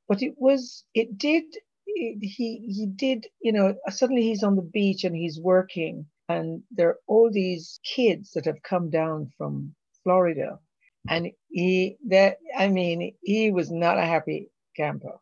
[0.08, 1.46] But it was, it did,
[1.88, 6.62] it, he, he did, you know, suddenly he's on the beach and he's working, and
[6.70, 9.74] there are all these kids that have come down from
[10.04, 10.60] Florida
[11.08, 15.20] and he that I mean, he was not a happy camper.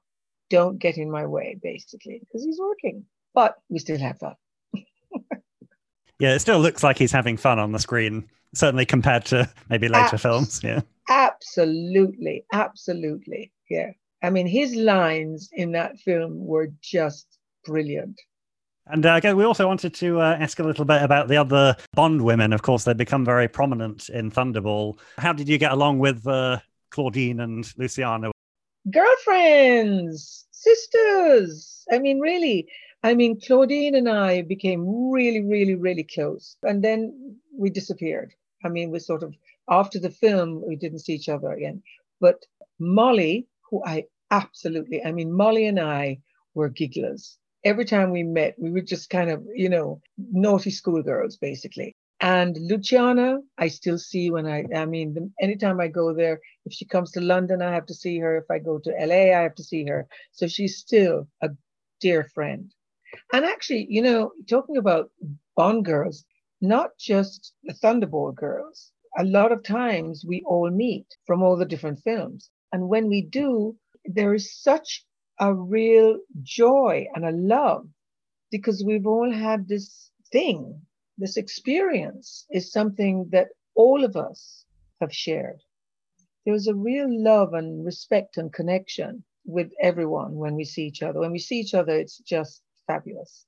[0.50, 3.06] Don't get in my way, basically, because he's working.
[3.34, 4.36] But we still have fun.
[6.20, 9.88] yeah, it still looks like he's having fun on the screen, certainly compared to maybe
[9.88, 10.62] later Abs- films.
[10.64, 10.82] Yeah.
[11.10, 12.46] Absolutely.
[12.54, 13.52] Absolutely.
[13.70, 13.92] Yeah.
[14.24, 17.28] I mean, his lines in that film were just
[17.64, 18.20] brilliant.
[18.88, 22.22] And uh, we also wanted to uh, ask a little bit about the other Bond
[22.22, 22.54] women.
[22.54, 25.00] Of course, they've become very prominent in Thunderball.
[25.18, 26.60] How did you get along with uh,
[26.92, 28.32] Claudine and Luciana?
[28.92, 31.84] Girlfriends, sisters.
[31.92, 32.68] I mean, really.
[33.02, 36.56] I mean, Claudine and I became really, really, really close.
[36.62, 38.34] And then we disappeared.
[38.64, 39.34] I mean, we sort of,
[39.68, 41.82] after the film, we didn't see each other again.
[42.22, 42.46] But
[42.80, 46.20] Molly, who I absolutely, I mean, Molly and I
[46.54, 51.36] were gigglers every time we met, we were just kind of, you know, naughty schoolgirls,
[51.36, 51.96] basically.
[52.22, 56.72] And Luciana, I still see when I, I mean, the, anytime I go there, if
[56.72, 58.38] she comes to London, I have to see her.
[58.38, 60.08] If I go to LA, I have to see her.
[60.32, 61.50] So she's still a
[62.00, 62.72] dear friend.
[63.34, 65.10] And actually, you know, talking about
[65.58, 66.24] Bond girls,
[66.62, 71.66] not just the Thunderball girls, a lot of times we all meet from all the
[71.66, 72.50] different films.
[72.72, 73.76] And when we do,
[74.06, 75.06] there is such
[75.40, 77.88] a real joy and a love
[78.52, 80.82] because we've all had this thing,
[81.18, 84.66] this experience is something that all of us
[85.02, 85.62] have shared.
[86.46, 91.20] There's a real love and respect and connection with everyone when we see each other.
[91.20, 93.46] When we see each other, it's just fabulous.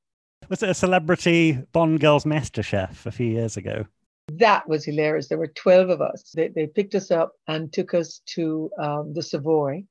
[0.50, 3.86] Was it a celebrity Bond Girls Master Chef a few years ago?
[4.30, 5.28] That was hilarious.
[5.28, 6.32] There were 12 of us.
[6.36, 9.84] They, they picked us up and took us to um, the Savoy,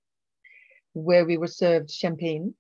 [1.03, 2.55] where we were served champagne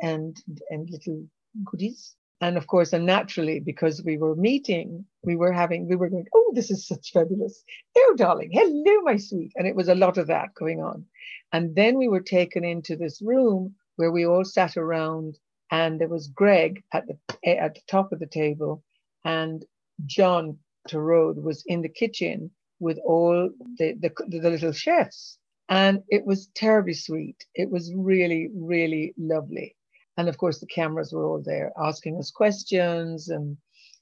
[0.00, 1.26] and, and little
[1.64, 2.14] goodies.
[2.42, 6.26] And of course, and naturally, because we were meeting, we were having, we were going,
[6.34, 7.62] oh, this is such fabulous.
[7.96, 9.52] Oh, darling, hello, my sweet.
[9.56, 11.04] And it was a lot of that going on.
[11.52, 15.38] And then we were taken into this room where we all sat around,
[15.70, 18.82] and there was Greg at the at the top of the table,
[19.24, 19.64] and
[20.06, 20.56] John
[20.88, 25.36] Torode was in the kitchen with all the, the, the little chefs.
[25.70, 27.46] And it was terribly sweet.
[27.54, 29.76] It was really, really lovely.
[30.16, 33.56] And of course, the cameras were all there asking us questions and,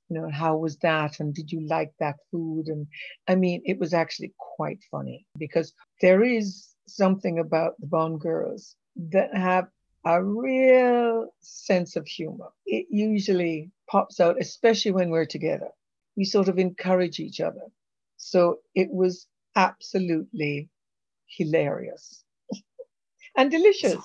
[0.08, 1.20] you know, how was that?
[1.20, 2.66] And did you like that food?
[2.68, 2.86] And
[3.28, 8.74] I mean, it was actually quite funny because there is something about the Bond girls
[9.10, 9.68] that have
[10.04, 12.48] a real sense of humor.
[12.66, 15.68] It usually pops out, especially when we're together
[16.18, 17.62] we sort of encourage each other.
[18.16, 20.68] So it was absolutely
[21.28, 22.24] hilarious
[23.36, 23.96] and delicious.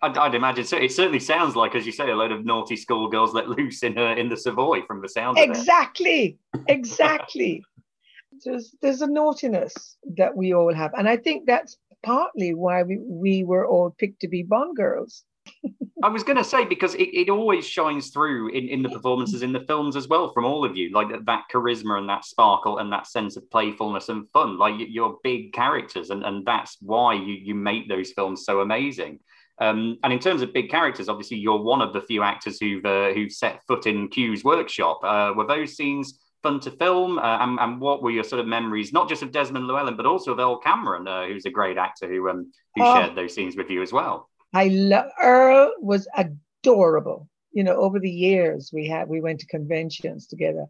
[0.00, 0.76] I'd, I'd, imagine so.
[0.76, 3.98] It certainly sounds like, as you say, a load of naughty schoolgirls let loose in
[3.98, 5.38] uh, in the Savoy from the sound.
[5.38, 6.38] Exactly,
[6.68, 7.64] exactly.
[8.44, 12.98] there's there's a naughtiness that we all have, and I think that's partly why we
[12.98, 15.24] we were all picked to be Bond girls
[16.02, 19.42] I was going to say because it, it always shines through in, in the performances
[19.42, 22.24] in the films as well from all of you, like that that charisma and that
[22.24, 24.58] sparkle and that sense of playfulness and fun.
[24.58, 29.18] Like you're big characters, and, and that's why you, you make those films so amazing.
[29.60, 32.84] Um, and in terms of big characters, obviously you're one of the few actors who've
[32.84, 35.00] uh, who've set foot in Q's workshop.
[35.02, 37.18] Uh, were those scenes fun to film?
[37.18, 40.06] Uh, and, and, what were your sort of memories, not just of Desmond Llewellyn, but
[40.06, 42.94] also of Earl Cameron, uh, who's a great actor who um, who oh.
[42.94, 44.28] shared those scenes with you as well?
[44.54, 47.28] I love Earl was adorable.
[47.52, 50.66] You know, over the years we had we went to conventions together.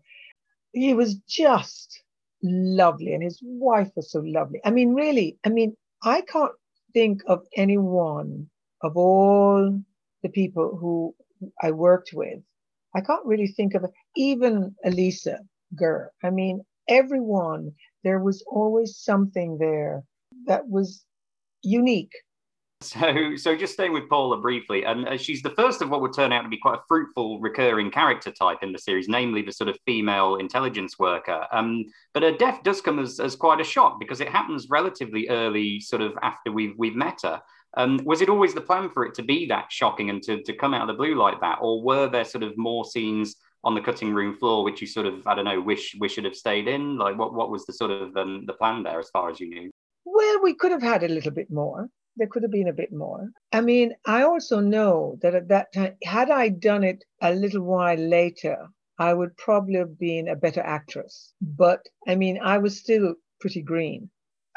[0.72, 2.02] He was just
[2.42, 4.60] lovely, and his wife was so lovely.
[4.64, 6.52] I mean, really, I mean, I can't
[6.92, 8.48] think of anyone
[8.82, 9.80] of all
[10.22, 11.14] the people who
[11.62, 12.40] I worked with.
[12.94, 13.84] I can't really think of
[14.16, 15.38] even Aliza
[15.74, 16.10] Gur.
[16.22, 17.72] I mean, everyone,
[18.04, 20.02] there was always something there
[20.46, 21.04] that was
[21.62, 22.12] unique
[22.80, 26.14] so, so just staying with Paula briefly, and uh, she's the first of what would
[26.14, 29.52] turn out to be quite a fruitful recurring character type in the series, namely the
[29.52, 31.46] sort of female intelligence worker.
[31.50, 35.28] Um, but her death does come as, as quite a shock because it happens relatively
[35.28, 37.42] early, sort of after we've we've met her.
[37.76, 40.52] Um, was it always the plan for it to be that shocking and to, to
[40.52, 43.74] come out of the blue like that, or were there sort of more scenes on
[43.74, 46.36] the cutting room floor which you sort of I don't know wish wish should have
[46.36, 46.96] stayed in?
[46.96, 49.48] Like what what was the sort of um, the plan there as far as you
[49.48, 49.70] knew?
[50.04, 52.92] Well, we could have had a little bit more there could have been a bit
[52.92, 53.30] more.
[53.52, 57.62] I mean, I also know that at that time, had I done it a little
[57.62, 61.32] while later, I would probably have been a better actress.
[61.40, 64.10] But I mean, I was still pretty green.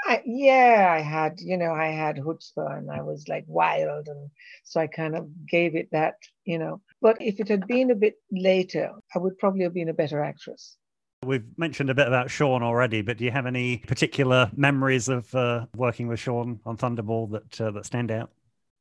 [0.04, 4.08] I, yeah, I had, you know, I had chutzpah and I was like wild.
[4.08, 4.32] And
[4.64, 6.82] so I kind of gave it that, you know.
[7.02, 10.24] But if it had been a bit later, I would probably have been a better
[10.24, 10.76] actress.
[11.24, 15.34] We've mentioned a bit about Sean already, but do you have any particular memories of
[15.36, 18.32] uh, working with Sean on Thunderball that uh, that stand out?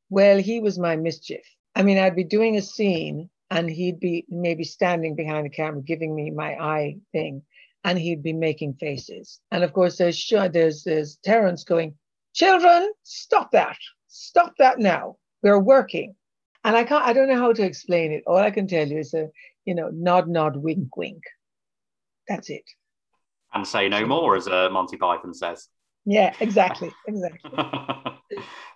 [0.09, 1.45] Well, he was my mischief.
[1.75, 5.83] I mean, I'd be doing a scene and he'd be maybe standing behind the camera
[5.83, 7.43] giving me my eye thing,
[7.83, 9.39] and he'd be making faces.
[9.51, 11.93] And of course, there's there's there's Terence going,
[12.33, 13.77] "Children, stop that!
[14.07, 15.17] Stop that now!
[15.43, 16.15] We're working."
[16.63, 17.05] And I can't.
[17.05, 18.23] I don't know how to explain it.
[18.25, 19.29] All I can tell you is a
[19.65, 21.21] you know nod, nod, wink, wink.
[22.31, 22.63] That's it.
[23.53, 25.67] And say no more, as uh, Monty Python says.
[26.05, 27.51] Yeah, exactly, exactly.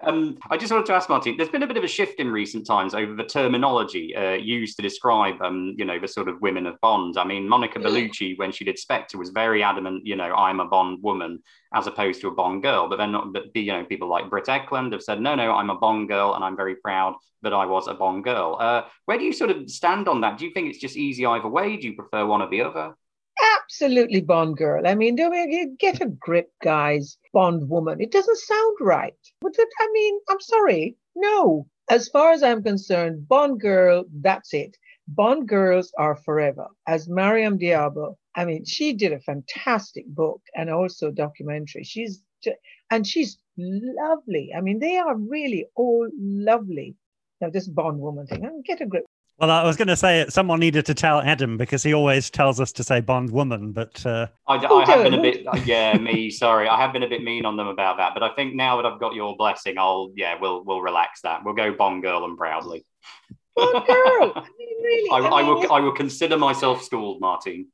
[0.01, 1.37] um, I just wanted to ask Martin.
[1.37, 4.75] There's been a bit of a shift in recent times over the terminology uh, used
[4.75, 7.17] to describe, um, you know, the sort of women of Bond.
[7.17, 10.05] I mean, Monica Bellucci, when she did Spectre, was very adamant.
[10.05, 11.41] You know, I'm a Bond woman
[11.73, 12.89] as opposed to a Bond girl.
[12.89, 15.69] But then, not, but you know, people like Britt Ekland have said, no, no, I'm
[15.69, 18.57] a Bond girl, and I'm very proud that I was a Bond girl.
[18.59, 20.37] Uh, where do you sort of stand on that?
[20.37, 21.77] Do you think it's just easy either way?
[21.77, 22.95] Do you prefer one or the other?
[23.55, 24.87] Absolutely Bond girl.
[24.87, 25.15] I mean,
[25.79, 27.17] get a grip, guys.
[27.33, 27.99] Bond woman.
[27.99, 29.13] It doesn't sound right.
[29.41, 30.97] But that, I mean, I'm sorry.
[31.15, 31.67] No.
[31.89, 34.77] As far as I'm concerned, Bond girl, that's it.
[35.07, 36.67] Bond girls are forever.
[36.87, 41.83] As Maryam d'Abo, I mean, she did a fantastic book and also documentary.
[41.83, 42.21] She's
[42.91, 44.51] and she's lovely.
[44.55, 46.95] I mean, they are really all lovely.
[47.41, 49.05] Now, this Bond woman thing, I get a grip.
[49.37, 52.61] Well, I was going to say someone needed to tell Adam because he always tells
[52.61, 54.27] us to say Bond woman, but uh...
[54.47, 57.43] I, I have been a bit, yeah, me, sorry, I have been a bit mean
[57.45, 58.13] on them about that.
[58.13, 61.43] But I think now that I've got your blessing, I'll, yeah, we'll we'll relax that.
[61.43, 62.85] We'll go Bond girl and proudly.
[63.57, 67.19] Bond girl, I mean, really, I, I, mean, I will, I will consider myself schooled,
[67.19, 67.67] Martin.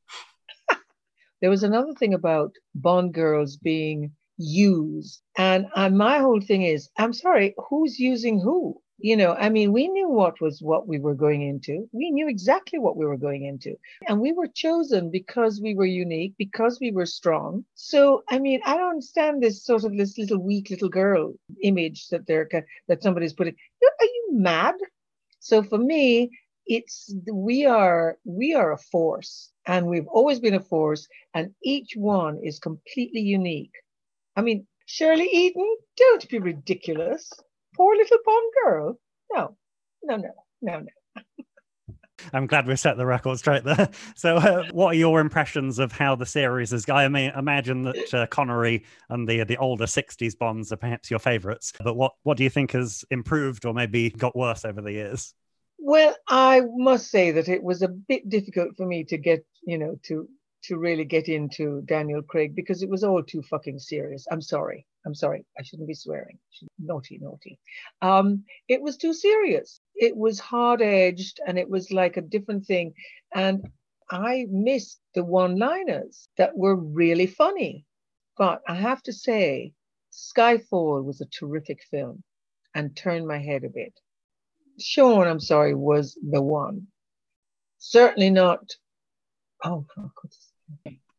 [1.42, 6.90] there was another thing about Bond girls being used, and and my whole thing is,
[6.98, 8.82] I'm sorry, who's using who?
[9.02, 11.90] You know i mean we knew what was what we were going into.
[11.92, 13.76] We knew exactly what we were going into.
[14.08, 17.66] And we were chosen because we were unique because we were strong.
[17.76, 21.34] So i mean i don't understand this sort of this little weak little girl
[21.64, 22.48] image that they're
[22.88, 23.56] that somebody's putting.
[23.84, 24.76] Are you mad?
[25.40, 26.32] So for me
[26.66, 31.94] it's we are we are a force and we've always been a force and each
[31.96, 33.74] one is completely unique.
[34.36, 37.32] I mean shirley eaton don't be ridiculous
[37.76, 39.00] poor little Bond girl.
[39.34, 39.58] No,
[40.04, 40.30] no, no,
[40.62, 41.24] no, no.
[42.34, 43.90] I'm glad we set the record straight there.
[44.16, 46.88] So, uh, what are your impressions of how the series is?
[46.88, 51.20] I mean, imagine that uh, Connery and the the older '60s Bonds are perhaps your
[51.20, 54.92] favourites, but what what do you think has improved or maybe got worse over the
[54.92, 55.34] years?
[55.80, 59.78] Well, I must say that it was a bit difficult for me to get, you
[59.80, 60.28] know, to
[60.66, 64.28] to really get into Daniel Craig because it was all too fucking serious.
[64.32, 64.86] I'm sorry.
[65.06, 65.46] I'm sorry.
[65.58, 66.38] I shouldn't be swearing.
[66.80, 67.60] Naughty, naughty.
[68.02, 69.80] Um, it was too serious.
[69.96, 72.94] It was hard edged and it was like a different thing.
[73.34, 73.68] And
[74.10, 77.86] I missed the one liners that were really funny.
[78.38, 79.74] But I have to say,
[80.12, 82.24] Skyfall was a terrific film
[82.76, 83.94] and turned my head a bit.
[84.80, 86.88] Sean, I'm sorry, was the one.
[87.78, 88.76] Certainly not.
[89.64, 89.86] Oh,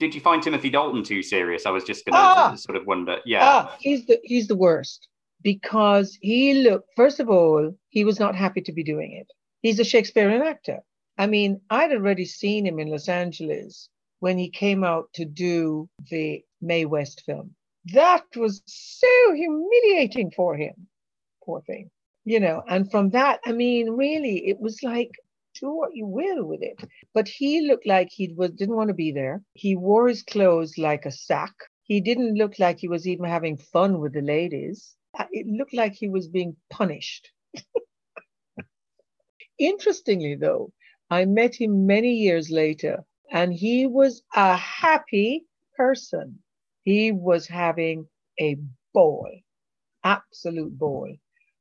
[0.02, 1.64] did you find Timothy Dalton too serious?
[1.64, 3.18] I was just going to ah, sort of wonder.
[3.24, 5.06] Yeah, ah, he's the he's the worst
[5.42, 6.88] because he looked.
[6.96, 9.28] First of all, he was not happy to be doing it.
[9.60, 10.80] He's a Shakespearean actor.
[11.18, 13.88] I mean, I'd already seen him in Los Angeles
[14.18, 17.54] when he came out to do the Mae West film.
[17.92, 20.88] That was so humiliating for him.
[21.44, 21.90] Poor thing.
[22.24, 25.12] You know, and from that, I mean, really, it was like
[25.62, 26.82] do what you will with it.
[27.14, 29.42] But he looked like he was didn't want to be there.
[29.54, 31.54] He wore his clothes like a sack.
[31.84, 34.96] He didn't look like he was even having fun with the ladies.
[35.18, 37.30] Uh, it looked like he was being punished.
[39.58, 40.72] Interestingly, though,
[41.10, 45.44] I met him many years later, and he was a happy
[45.76, 46.42] person.
[46.82, 48.08] He was having
[48.40, 48.56] a
[48.92, 49.30] ball,
[50.02, 51.14] absolute ball,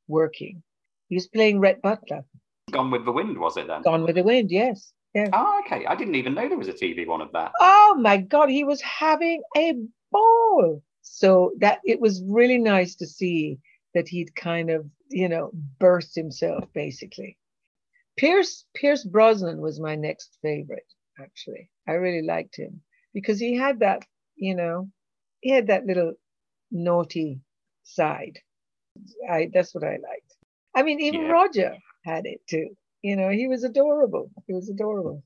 [0.08, 0.62] working.
[1.08, 2.24] He was playing Rhett Butler.
[2.72, 3.82] Gone with the Wind, was it then?
[3.82, 4.92] Gone with the Wind, yes.
[5.14, 5.28] Yeah.
[5.32, 5.84] Oh, okay.
[5.86, 7.52] I didn't even know there was a TV one of that.
[7.60, 9.74] Oh my God, he was having a
[10.10, 10.82] ball.
[11.02, 13.58] So that it was really nice to see
[13.94, 17.36] that he'd kind of, you know, burst himself basically.
[18.16, 20.86] Pierce Pierce Brosnan was my next favorite,
[21.20, 21.70] actually.
[21.86, 22.80] I really liked him
[23.12, 24.04] because he had that,
[24.36, 24.88] you know,
[25.40, 26.14] he had that little
[26.70, 27.40] naughty
[27.84, 28.38] side.
[29.28, 30.36] I that's what I liked.
[30.74, 31.32] I mean, even yeah.
[31.32, 32.76] Roger, had it too.
[33.02, 34.30] You know, he was adorable.
[34.46, 35.22] He was adorable.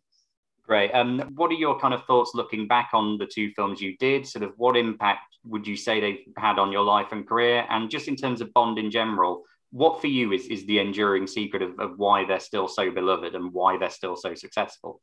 [0.67, 0.91] Great.
[0.93, 4.27] Um, what are your kind of thoughts looking back on the two films you did?
[4.27, 7.65] Sort of what impact would you say they've had on your life and career?
[7.71, 11.29] And just in terms of Bond in general, what for you is, is the enduring
[11.29, 15.01] secret of, of why they're still so beloved and why they're still so successful?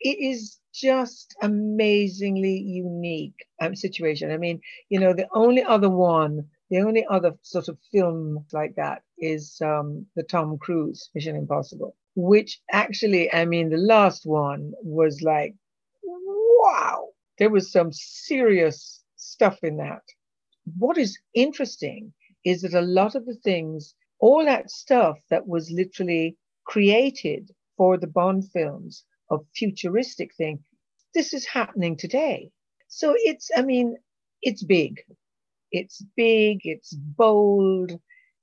[0.00, 4.32] It is just amazingly unique um, situation.
[4.32, 8.74] I mean, you know, the only other one the only other sort of film like
[8.76, 14.72] that is um, the Tom Cruise Mission Impossible, which actually, I mean, the last one
[14.82, 15.54] was like,
[16.02, 17.08] wow,
[17.38, 20.02] there was some serious stuff in that.
[20.78, 22.12] What is interesting
[22.44, 27.98] is that a lot of the things, all that stuff that was literally created for
[27.98, 30.64] the Bond films of futuristic thing,
[31.14, 32.50] this is happening today.
[32.88, 33.96] So it's, I mean,
[34.40, 35.00] it's big
[35.74, 37.98] It's big, it's bold,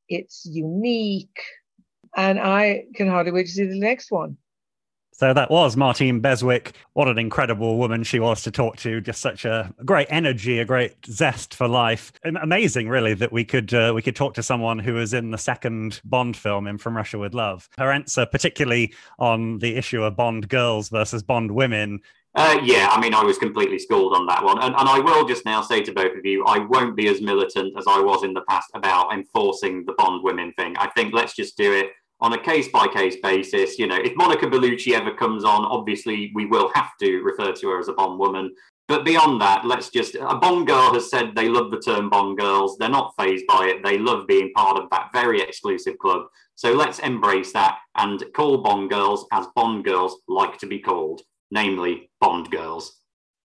[0.09, 1.39] it's unique,
[2.17, 4.35] and I can hardly wait to see the next one.
[5.13, 6.73] So that was Martine Beswick.
[6.91, 8.99] What an incredible woman she was to talk to.
[8.99, 12.11] Just such a great energy, a great zest for life.
[12.25, 15.37] Amazing, really, that we could uh, we could talk to someone who was in the
[15.37, 17.69] second Bond film in From Russia with Love.
[17.77, 22.01] Her answer, particularly on the issue of Bond girls versus Bond women,
[22.33, 24.57] uh, yeah, I mean, I was completely schooled on that one.
[24.59, 27.21] And, and I will just now say to both of you, I won't be as
[27.21, 30.75] militant as I was in the past about enforcing the Bond women thing.
[30.77, 31.87] I think let's just do it
[32.21, 33.77] on a case by case basis.
[33.77, 37.69] You know, if Monica Bellucci ever comes on, obviously we will have to refer to
[37.69, 38.53] her as a Bond woman.
[38.87, 42.37] But beyond that, let's just a Bond girl has said they love the term Bond
[42.37, 42.77] girls.
[42.77, 43.83] They're not phased by it.
[43.83, 46.23] They love being part of that very exclusive club.
[46.55, 51.21] So let's embrace that and call Bond girls as Bond girls like to be called,
[51.51, 53.01] namely Bond girls.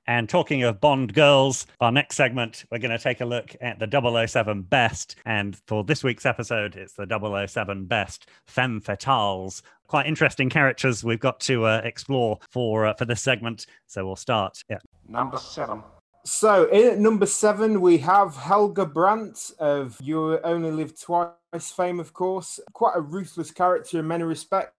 [0.07, 3.79] And talking of Bond girls, our next segment, we're going to take a look at
[3.79, 5.15] the 007 best.
[5.25, 7.07] And for this week's episode, it's the
[7.47, 9.63] 007 best femme fatales.
[9.87, 13.67] Quite interesting characters we've got to uh, explore for uh, for this segment.
[13.87, 14.65] So we'll start.
[14.69, 14.79] Yeah.
[15.07, 15.83] Number seven.
[16.25, 22.01] So in at number seven, we have Helga Brandt of You Only Live Twice fame,
[22.01, 22.59] of course.
[22.73, 24.75] Quite a ruthless character in many respects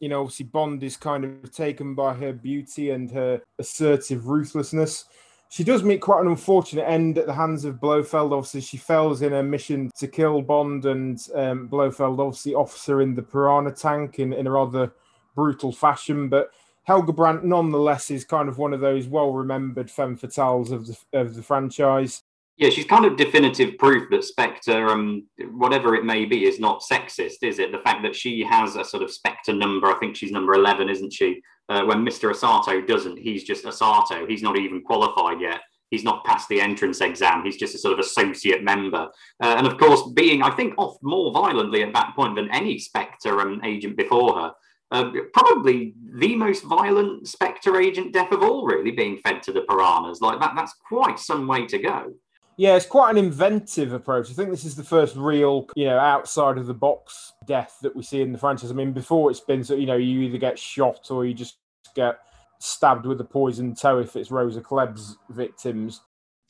[0.00, 5.04] you know, obviously Bond is kind of taken by her beauty and her assertive ruthlessness.
[5.48, 8.32] She does meet quite an unfortunate end at the hands of Blofeld.
[8.32, 13.02] Obviously, she fails in her mission to kill Bond, and um, Blofeld obviously offers her
[13.02, 14.92] in the piranha tank in, in a rather
[15.34, 16.30] brutal fashion.
[16.30, 16.50] But
[16.84, 21.34] Helga Brandt, nonetheless, is kind of one of those well-remembered femme fatales of the of
[21.34, 22.22] the franchise
[22.62, 26.80] yeah, she's kind of definitive proof that Spectre, um, whatever it may be, is not
[26.80, 27.72] sexist, is it?
[27.72, 30.88] The fact that she has a sort of Spectre number, I think she's number 11,
[30.88, 31.42] isn't she?
[31.68, 32.30] Uh, when Mr.
[32.30, 34.28] Osato doesn't, he's just Osato.
[34.28, 35.60] He's not even qualified yet.
[35.90, 37.42] He's not passed the entrance exam.
[37.44, 39.08] He's just a sort of associate member.
[39.42, 42.78] Uh, and of course, being, I think, off more violently at that point than any
[42.78, 44.52] Spectre um, agent before her.
[44.92, 49.62] Uh, probably the most violent Spectre agent death of all, really, being fed to the
[49.62, 50.20] piranhas.
[50.20, 52.14] Like that, that's quite some way to go.
[52.56, 54.30] Yeah, it's quite an inventive approach.
[54.30, 57.96] I think this is the first real, you know, outside of the box death that
[57.96, 58.70] we see in the franchise.
[58.70, 61.56] I mean, before it's been so, you know, you either get shot or you just
[61.94, 62.18] get
[62.60, 66.02] stabbed with a poisoned toe if it's Rosa Kleb's victims.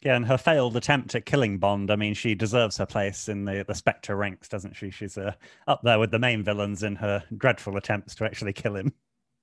[0.03, 1.91] Yeah, and her failed attempt at killing Bond.
[1.91, 4.91] I mean, she deserves her place in the, the Spectre ranks, doesn't she?
[4.91, 5.35] She's uh,
[5.69, 8.93] up there with the main villains in her dreadful attempts to actually kill him.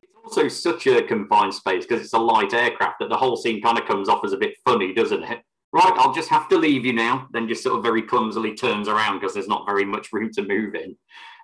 [0.02, 3.62] It's also such a confined space because it's a light aircraft that the whole scene
[3.62, 5.40] kind of comes off as a bit funny, doesn't it?
[5.72, 7.28] Right, I'll just have to leave you now.
[7.32, 10.42] Then just sort of very clumsily turns around because there's not very much room to
[10.44, 10.96] move in.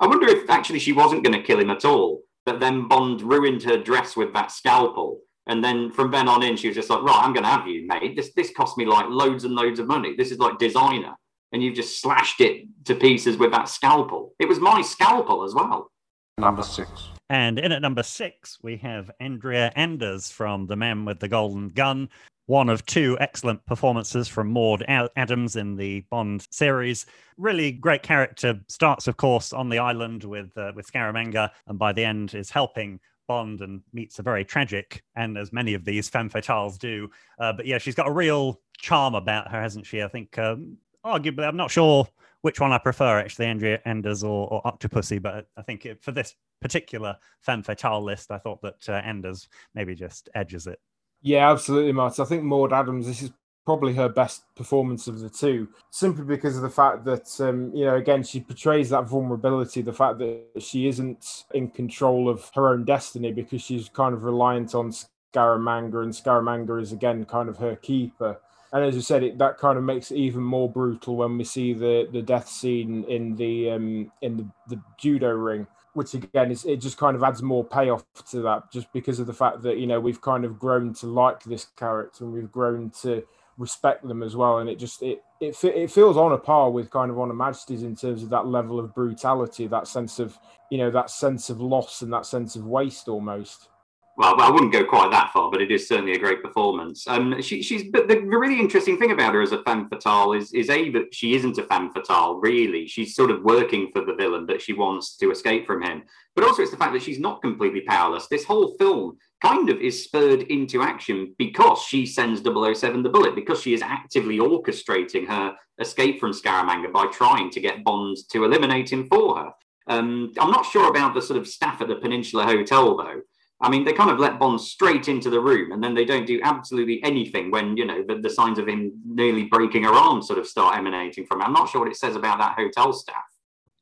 [0.02, 3.22] I wonder if actually she wasn't going to kill him at all, but then Bond
[3.22, 5.20] ruined her dress with that scalpel.
[5.48, 7.68] And then from then on in, she was just like, right, I'm going to have
[7.68, 8.16] you, mate.
[8.16, 10.16] This, this cost me like loads and loads of money.
[10.16, 11.14] This is like designer.
[11.52, 14.34] And you've just slashed it to pieces with that scalpel.
[14.40, 15.92] It was my scalpel as well.
[16.40, 16.90] Number six.
[17.30, 21.70] And in at number six, we have Andrea Anders from The Man with the Golden
[21.70, 22.10] Gun
[22.48, 27.06] one of two excellent performances from Maud Adams in the Bond series.
[27.38, 28.60] Really great character.
[28.68, 32.50] Starts, of course, on the island with uh, with Scaramanga, and by the end is
[32.50, 37.10] helping Bond and meets a very tragic, and as many of these femme fatales do.
[37.40, 40.04] Uh, but yeah, she's got a real charm about her, hasn't she?
[40.04, 42.08] I think, um, arguably, I'm not sure
[42.42, 46.12] which one I prefer, actually, Andrea Anders or, or Octopussy, but I think it, for
[46.12, 49.34] this particular femme fatale list, I thought that uh,
[49.74, 50.80] maybe just edges it.
[51.26, 52.24] Yeah, absolutely, Martin.
[52.24, 53.32] I think Maud Adams, this is
[53.66, 57.84] probably her best performance of the two, simply because of the fact that, um, you
[57.84, 62.70] know, again, she portrays that vulnerability, the fact that she isn't in control of her
[62.70, 64.92] own destiny because she's kind of reliant on
[65.34, 68.40] Scaramanga, and Scaramanga is, again, kind of her keeper.
[68.72, 71.44] And as you said, it, that kind of makes it even more brutal when we
[71.44, 75.66] see the, the death scene in the um, in the, the judo ring
[75.96, 79.28] which again is it just kind of adds more payoff to that just because of
[79.28, 82.52] the fact that you know we've kind of grown to like this character and we've
[82.52, 83.24] grown to
[83.58, 84.60] respect them as well.
[84.60, 87.34] And it just it it, it feels on a par with kind of on a
[87.34, 90.38] majesty's in terms of that level of brutality that sense of
[90.70, 93.70] you know that sense of loss and that sense of waste almost
[94.18, 97.06] well, I wouldn't go quite that far, but it is certainly a great performance.
[97.06, 100.54] Um, she, she's but the really interesting thing about her as a femme fatale is
[100.54, 102.88] is a that she isn't a femme fatale really.
[102.88, 106.04] She's sort of working for the villain, but she wants to escape from him.
[106.34, 108.28] But also, it's the fact that she's not completely powerless.
[108.28, 113.36] This whole film kind of is spurred into action because she sends 007 the bullet,
[113.36, 118.46] because she is actively orchestrating her escape from Scaramanga by trying to get Bond to
[118.46, 119.52] eliminate him for her.
[119.88, 123.22] Um, I'm not sure about the sort of staff at the Peninsula Hotel though
[123.62, 126.26] I mean, they kind of let Bond straight into the room, and then they don't
[126.26, 130.22] do absolutely anything when you know the, the signs of him nearly breaking her arm
[130.22, 131.40] sort of start emanating from.
[131.40, 131.48] Him.
[131.48, 133.24] I'm not sure what it says about that hotel staff.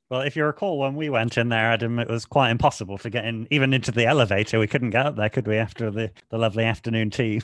[0.10, 3.10] Well, if you recall, when we went in there, Adam, it was quite impossible to
[3.10, 4.60] get in, even into the elevator.
[4.60, 7.42] We couldn't get up there, could we, after the, the lovely afternoon tea?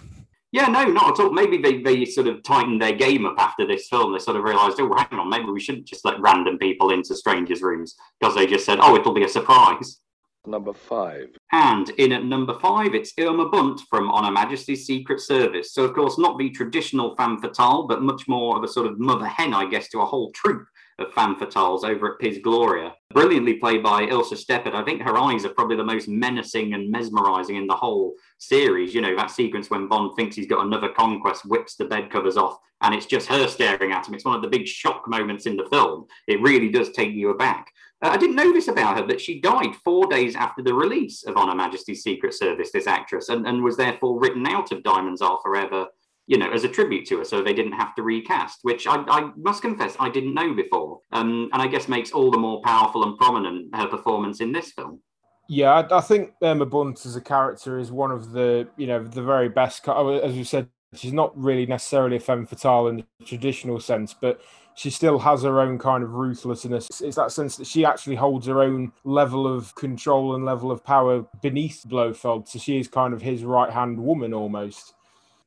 [0.51, 1.31] Yeah, no, not at all.
[1.31, 4.13] Maybe they, they sort of tightened their game up after this film.
[4.13, 7.15] They sort of realised, oh, hang on, maybe we shouldn't just let random people into
[7.15, 9.99] strangers' rooms because they just said, oh, it'll be a surprise.
[10.45, 11.27] Number five.
[11.51, 15.73] And in at number five, it's Irma Bunt from On Her Majesty's Secret Service.
[15.73, 18.99] So, of course, not the traditional femme fatale, but much more of a sort of
[18.99, 20.65] mother hen, I guess, to a whole troop
[20.97, 22.93] of femme fatales over at Piz Gloria.
[23.13, 24.73] Brilliantly played by Ilse Steppat.
[24.73, 28.93] I think her eyes are probably the most menacing and mesmerizing in the whole series.
[28.93, 32.37] You know, that sequence when Bond thinks he's got another conquest, whips the bed covers
[32.37, 34.13] off, and it's just her staring at him.
[34.13, 36.05] It's one of the big shock moments in the film.
[36.27, 37.71] It really does take you aback.
[38.01, 41.23] Uh, I didn't know this about her, but she died four days after the release
[41.23, 44.83] of On Her Majesty's Secret Service, this actress, and, and was therefore written out of
[44.83, 45.87] Diamonds Are Forever
[46.29, 48.97] you know, as a tribute to her, so they didn't have to recast, which I,
[49.09, 52.61] I must confess I didn't know before, um, and I guess makes all the more
[52.63, 55.01] powerful and prominent her performance in this film.
[55.47, 59.03] Yeah, I, I think Irma Bunt as a character is one of the, you know,
[59.03, 59.87] the very best.
[59.87, 64.39] As you said, she's not really necessarily a femme fatale in the traditional sense, but
[64.79, 67.01] she still has her own kind of ruthlessness.
[67.01, 70.85] It's that sense that she actually holds her own level of control and level of
[70.85, 72.47] power beneath Blofeld.
[72.47, 74.93] So she is kind of his right hand woman almost.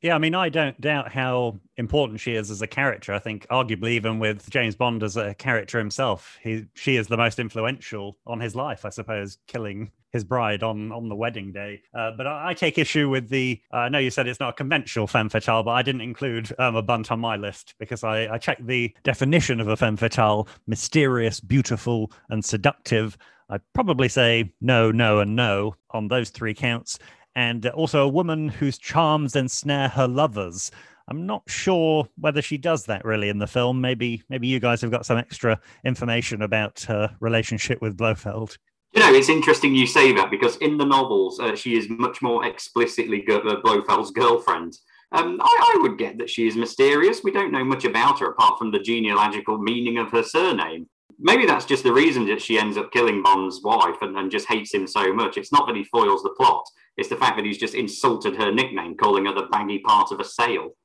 [0.03, 3.13] Yeah, I mean, I don't doubt how important she is as a character.
[3.13, 7.15] I think, arguably, even with James Bond as a character himself, he she is the
[7.15, 11.83] most influential on his life, I suppose, killing his bride on on the wedding day.
[11.97, 13.61] Uh, but I, I, take issue with the.
[13.73, 16.53] Uh, I know you said it's not a conventional femme fatale, but I didn't include
[16.59, 20.49] Irma Bunt on my list because I, I checked the definition of a femme fatale:
[20.67, 23.17] mysterious, beautiful, and seductive.
[23.49, 26.99] I'd probably say no, no, and no on those three counts
[27.35, 30.71] and also a woman whose charms ensnare her lovers.
[31.09, 33.81] I'm not sure whether she does that really in the film.
[33.81, 38.57] Maybe maybe you guys have got some extra information about her relationship with Blofeld.
[38.93, 42.21] You know, it's interesting you say that because in the novels, uh, she is much
[42.21, 44.77] more explicitly uh, Blofeld's girlfriend.
[45.11, 47.23] Um, I, I, would get that she is mysterious.
[47.23, 50.87] We don't know much about her apart from the genealogical meaning of her surname
[51.23, 54.47] maybe that's just the reason that she ends up killing Bond's wife and, and just
[54.47, 55.37] hates him so much.
[55.37, 56.65] It's not that he foils the plot,
[56.97, 60.19] it's the fact that he's just insulted her nickname, calling her the baggy part of
[60.19, 60.75] a sail.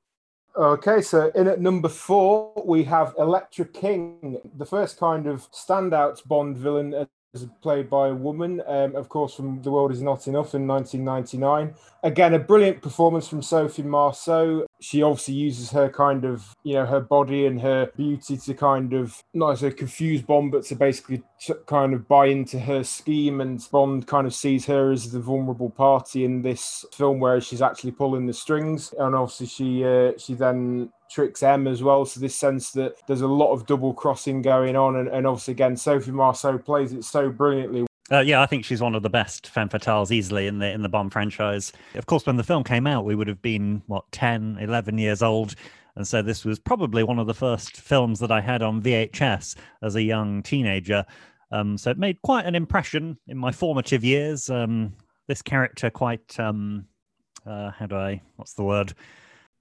[0.57, 6.27] Okay, so in at number four, we have Elektra King, the first kind of standout
[6.27, 7.07] Bond villain
[7.63, 11.75] played by a woman, um, of course, from The World Is Not Enough in 1999.
[12.03, 14.67] Again, a brilliant performance from Sophie Marceau.
[14.81, 18.93] She obviously uses her kind of, you know, her body and her beauty to kind
[18.93, 21.23] of, not as a confused Bond, but to basically
[21.67, 23.41] kind of buy into her scheme.
[23.41, 27.63] And Bond kind of sees her as the vulnerable party in this film, where she's
[27.63, 28.95] actually pulling the strings.
[28.99, 32.05] And obviously, she uh, she then tricks M as well.
[32.05, 35.53] So this sense that there's a lot of double crossing going on, and, and obviously
[35.53, 37.87] again Sophie Marceau plays it so brilliantly.
[38.11, 40.83] Uh, yeah, I think she's one of the best femme fatales easily in the in
[40.83, 41.73] the Bond franchise.
[41.95, 45.23] Of course, when the film came out, we would have been what 10, 11 years
[45.23, 45.55] old.
[45.97, 49.57] And so this was probably one of the first films that I had on VHS
[49.83, 51.05] as a young teenager.
[51.51, 54.49] Um, so it made quite an impression in my formative years.
[54.49, 54.95] Um,
[55.27, 56.87] this character quite um,
[57.47, 58.95] uh, how do I what's the word?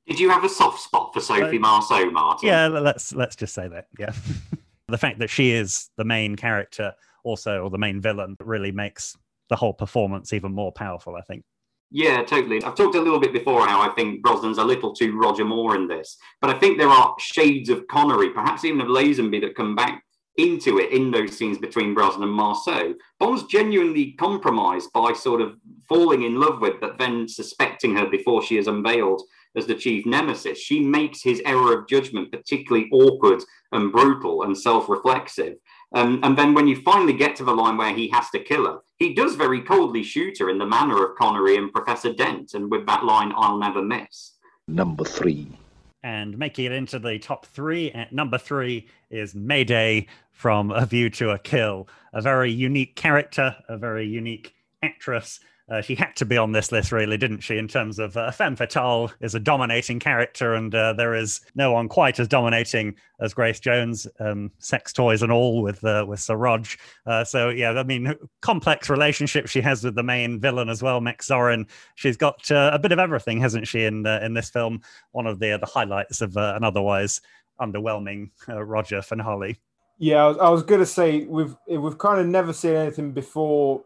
[0.07, 2.47] Did you have a soft spot for Sophie uh, Marceau, Martin?
[2.47, 3.87] Yeah, let's let's just say that.
[3.99, 4.13] Yeah,
[4.87, 6.93] the fact that she is the main character,
[7.23, 9.15] also, or the main villain, really makes
[9.49, 11.15] the whole performance even more powerful.
[11.15, 11.43] I think.
[11.89, 12.61] Yeah, totally.
[12.63, 15.75] I've talked a little bit before how I think Brosnan's a little too Roger Moore
[15.75, 19.55] in this, but I think there are shades of Connery, perhaps even of Lazenby, that
[19.55, 20.03] come back
[20.37, 22.93] into it in those scenes between Brosnan and Marceau.
[23.19, 25.55] Bond's genuinely compromised by sort of
[25.89, 29.23] falling in love with, but then suspecting her before she is unveiled
[29.55, 34.57] as the chief nemesis, she makes his error of judgment particularly awkward and brutal and
[34.57, 35.55] self reflexive.
[35.93, 38.65] Um, and then when you finally get to the line where he has to kill
[38.65, 42.53] her, he does very coldly shoot her in the manner of Connery and Professor Dent,
[42.53, 44.33] and with that line, I'll never miss.
[44.67, 45.47] Number three.
[46.03, 51.09] And making it into the top three, at number three is Mayday from A View
[51.11, 51.87] to a Kill.
[52.13, 55.39] A very unique character, a very unique actress,
[55.69, 57.57] uh, she had to be on this list, really, didn't she?
[57.57, 61.73] In terms of uh, femme fatale is a dominating character, and uh, there is no
[61.73, 66.21] one quite as dominating as Grace Jones, um, sex toys and all, with uh, with
[66.21, 66.67] Sir Rog.
[67.05, 71.01] Uh, so yeah, I mean, complex relationship she has with the main villain as well,
[71.01, 71.67] Max Zorin.
[71.95, 73.83] She's got uh, a bit of everything, hasn't she?
[73.83, 77.19] In in this film, one of the the highlights of an otherwise
[77.59, 79.57] underwhelming Roger finale.
[79.99, 83.11] Yeah, I was, I was going to say we've we've kind of never seen anything
[83.11, 83.83] before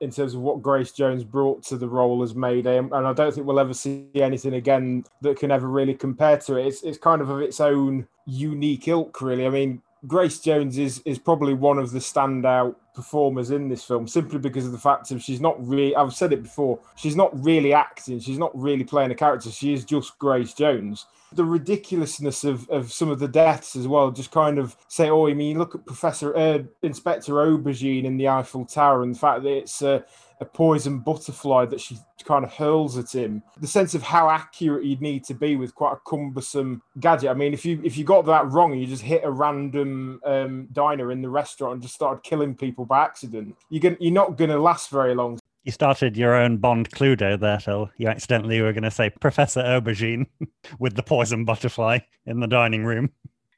[0.00, 3.34] in terms of what Grace Jones brought to the role as Mayday, and I don't
[3.34, 6.66] think we'll ever see anything again that can ever really compare to it.
[6.66, 9.46] It's it's kind of of its own unique ilk, really.
[9.46, 14.08] I mean, Grace Jones is is probably one of the standout performers in this film
[14.08, 17.30] simply because of the fact that she's not really I've said it before she's not
[17.42, 22.44] really acting she's not really playing a character she is just Grace Jones the ridiculousness
[22.44, 25.58] of, of some of the deaths as well just kind of say oh I mean
[25.58, 29.82] look at Professor uh, Inspector Aubergine in the Eiffel Tower and the fact that it's
[29.82, 30.00] uh,
[30.40, 33.42] a poison butterfly that she kind of hurls at him.
[33.60, 37.30] The sense of how accurate you'd need to be with quite a cumbersome gadget.
[37.30, 40.20] I mean, if you if you got that wrong and you just hit a random
[40.24, 44.12] um, diner in the restaurant and just started killing people by accident, you're gonna, you're
[44.12, 45.38] not going to last very long.
[45.64, 47.90] You started your own Bond Cluedo there, Phil.
[47.98, 50.26] You accidentally were going to say Professor Aubergine
[50.78, 53.10] with the poison butterfly in the dining room.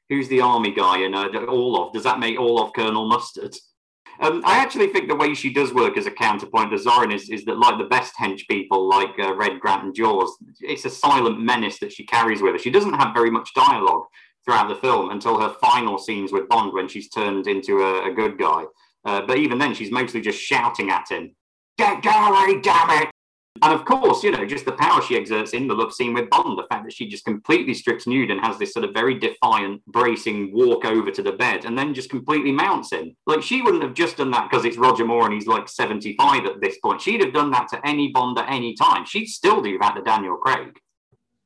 [0.09, 1.93] Who's the army guy in uh, Orlov?
[1.93, 3.55] Does that make Orlov Colonel Mustard?
[4.19, 7.29] Um, I actually think the way she does work as a counterpoint to Zorin is,
[7.29, 10.89] is that, like the best hench people, like uh, Red Grant and Jaws, it's a
[10.89, 12.59] silent menace that she carries with her.
[12.59, 14.03] She doesn't have very much dialogue
[14.45, 18.13] throughout the film until her final scenes with Bond when she's turned into a, a
[18.13, 18.65] good guy.
[19.05, 21.35] Uh, but even then, she's mostly just shouting at him,
[21.77, 23.09] "Get, get away, damn it!"
[23.61, 26.29] And of course, you know, just the power she exerts in the love scene with
[26.29, 29.17] Bond, the fact that she just completely strips nude and has this sort of very
[29.17, 33.15] defiant, bracing walk over to the bed and then just completely mounts him.
[33.25, 36.45] Like, she wouldn't have just done that because it's Roger Moore and he's like 75
[36.45, 37.01] at this point.
[37.01, 39.05] She'd have done that to any Bond at any time.
[39.05, 40.77] She'd still do that to Daniel Craig.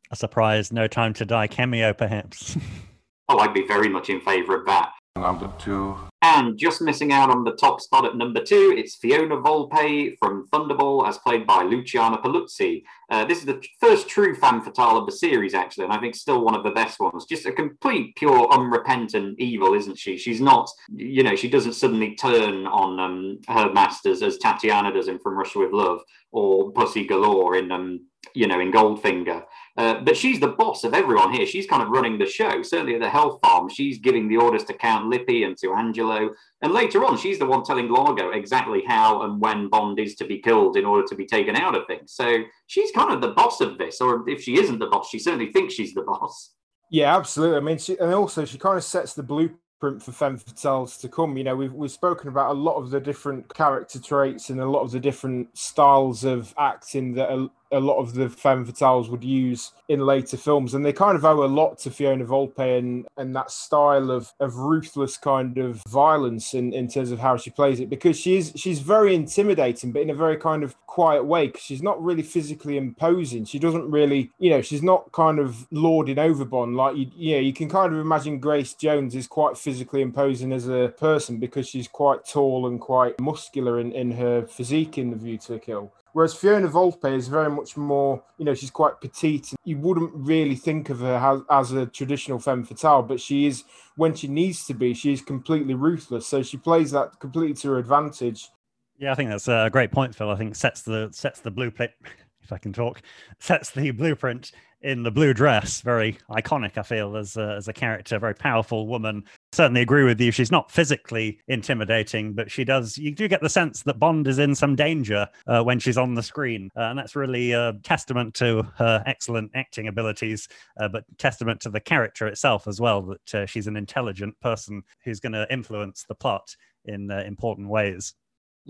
[0.09, 2.57] A surprise, no time to die cameo, perhaps.
[3.29, 4.91] oh, I'd be very much in favour of that.
[5.21, 5.97] Number two.
[6.21, 10.47] And just missing out on the top spot at number two, it's Fiona Volpe from
[10.47, 12.83] Thunderball, as played by Luciana Paluzzi.
[13.11, 16.15] Uh, this is the first true femme fatale of the series, actually, and I think
[16.15, 17.25] still one of the best ones.
[17.25, 20.17] Just a complete, pure, unrepentant evil, isn't she?
[20.17, 25.07] She's not, you know, she doesn't suddenly turn on um, her masters as Tatiana does
[25.07, 26.01] in From Russia with Love
[26.31, 29.43] or Pussy Galore in, um, you know, in Goldfinger.
[29.77, 31.45] Uh, but she's the boss of everyone here.
[31.45, 32.63] She's kind of running the show.
[32.63, 36.31] Certainly at the health farm, she's giving the orders to Count Lippi and to Angelo.
[36.63, 40.25] And later on, she's the one telling Largo exactly how and when Bond is to
[40.25, 42.13] be killed in order to be taken out of things.
[42.13, 44.01] So she's kind of the boss of this.
[44.01, 46.53] Or if she isn't the boss, she certainly thinks she's the boss.
[46.89, 47.57] Yeah, absolutely.
[47.57, 51.09] I mean, she, and also she kind of sets the blueprint for femme fatales to
[51.09, 51.37] come.
[51.37, 54.65] You know, we've we've spoken about a lot of the different character traits and a
[54.65, 59.09] lot of the different styles of acting that are a lot of the femme fatales
[59.09, 62.77] would use in later films, and they kind of owe a lot to Fiona Volpe
[62.77, 67.37] and and that style of of ruthless kind of violence in, in terms of how
[67.37, 71.23] she plays it, because she's she's very intimidating, but in a very kind of quiet
[71.25, 73.45] way, because she's not really physically imposing.
[73.45, 77.07] She doesn't really, you know, she's not kind of lording over Bond like you.
[77.15, 80.93] You know, you can kind of imagine Grace Jones is quite physically imposing as a
[80.97, 85.37] person because she's quite tall and quite muscular in, in her physique in The View
[85.39, 85.91] to a Kill.
[86.17, 89.53] Whereas Fiona Volpe is very much more, you know, she's quite petite.
[89.65, 93.65] You wouldn't really think of her as, as a traditional femme fatale, but she is,
[93.97, 96.25] when she needs to be, she is completely ruthless.
[96.25, 98.49] So she plays that completely to her advantage.
[98.97, 100.31] Yeah, I think that's a great point, Phil.
[100.31, 101.91] I think sets the sets the blueprint,
[102.41, 103.03] if I can talk,
[103.39, 105.81] sets the blueprint in the blue dress.
[105.81, 109.23] Very iconic, I feel, as a, as a character, very powerful woman.
[109.53, 110.31] Certainly agree with you.
[110.31, 112.97] She's not physically intimidating, but she does.
[112.97, 116.15] You do get the sense that Bond is in some danger uh, when she's on
[116.15, 121.05] the screen, uh, and that's really a testament to her excellent acting abilities, uh, but
[121.17, 123.01] testament to the character itself as well.
[123.01, 127.69] That uh, she's an intelligent person who's going to influence the plot in uh, important
[127.69, 128.13] ways.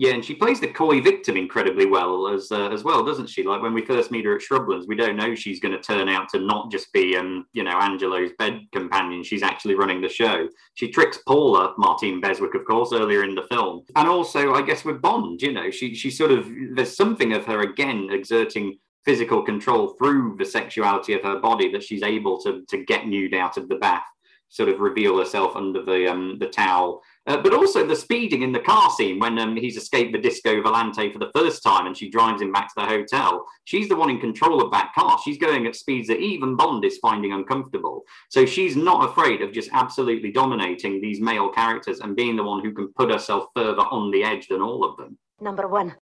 [0.00, 3.42] Yeah, and she plays the coy victim incredibly well as uh, as well, doesn't she?
[3.42, 6.08] Like when we first meet her at Shrublands, we don't know she's going to turn
[6.08, 9.24] out to not just be, um, you know, Angelo's bed companion.
[9.24, 10.48] She's actually running the show.
[10.74, 14.84] She tricks Paula, Martine Beswick, of course, earlier in the film, and also, I guess,
[14.84, 19.42] with Bond, you know, she she sort of there's something of her again exerting physical
[19.42, 23.56] control through the sexuality of her body that she's able to to get nude out
[23.56, 24.06] of the bath,
[24.48, 28.52] sort of reveal herself under the um the towel uh, but also the speeding in
[28.52, 31.96] the car scene when um, he's escaped the disco volante for the first time and
[31.96, 33.46] she drives him back to the hotel.
[33.64, 35.18] She's the one in control of that car.
[35.22, 38.02] She's going at speeds that even Bond is finding uncomfortable.
[38.30, 42.64] So she's not afraid of just absolutely dominating these male characters and being the one
[42.64, 45.18] who can put herself further on the edge than all of them.
[45.40, 45.94] Number one.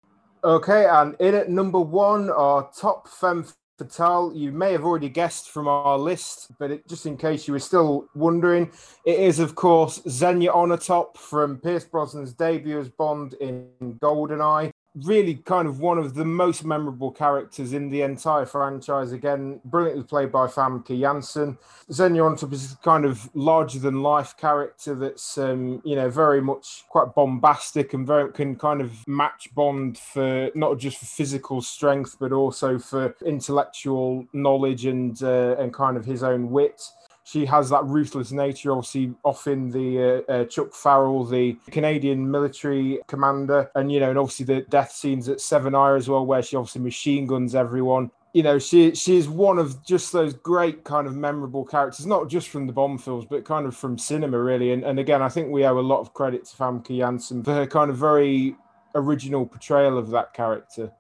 [0.43, 3.47] Okay, and in at number one, our top femme
[3.77, 7.53] Fatale, you may have already guessed from our list, but it, just in case you
[7.53, 8.71] were still wondering,
[9.05, 14.71] it is, of course, Xenia Onatopp from Pierce Brosnan's debut as Bond in GoldenEye.
[15.03, 19.11] Really kind of one of the most memorable characters in the entire franchise.
[19.11, 21.57] Again, brilliantly played by Famke Janssen.
[21.91, 26.83] Xenia Onatopp is kind of larger than life character that's um, you know very much
[26.89, 32.17] quite bombastic and very can kind of match Bond for not just for physical strength
[32.19, 36.81] but also for intellectual knowledge and uh, and kind of his own wit
[37.25, 38.71] she has that ruthless nature.
[38.71, 44.19] Obviously, often the uh, uh, Chuck Farrell, the Canadian military commander, and you know, and
[44.19, 48.11] obviously the death scenes at Severnaya as well, where she obviously machine guns everyone.
[48.33, 52.49] You know, she she's one of just those great kind of memorable characters, not just
[52.49, 54.71] from the Bond films, but kind of from cinema, really.
[54.71, 57.55] And, and again, I think we owe a lot of credit to Famke Janssen for
[57.55, 58.55] her kind of very
[58.93, 60.91] original portrayal of that character.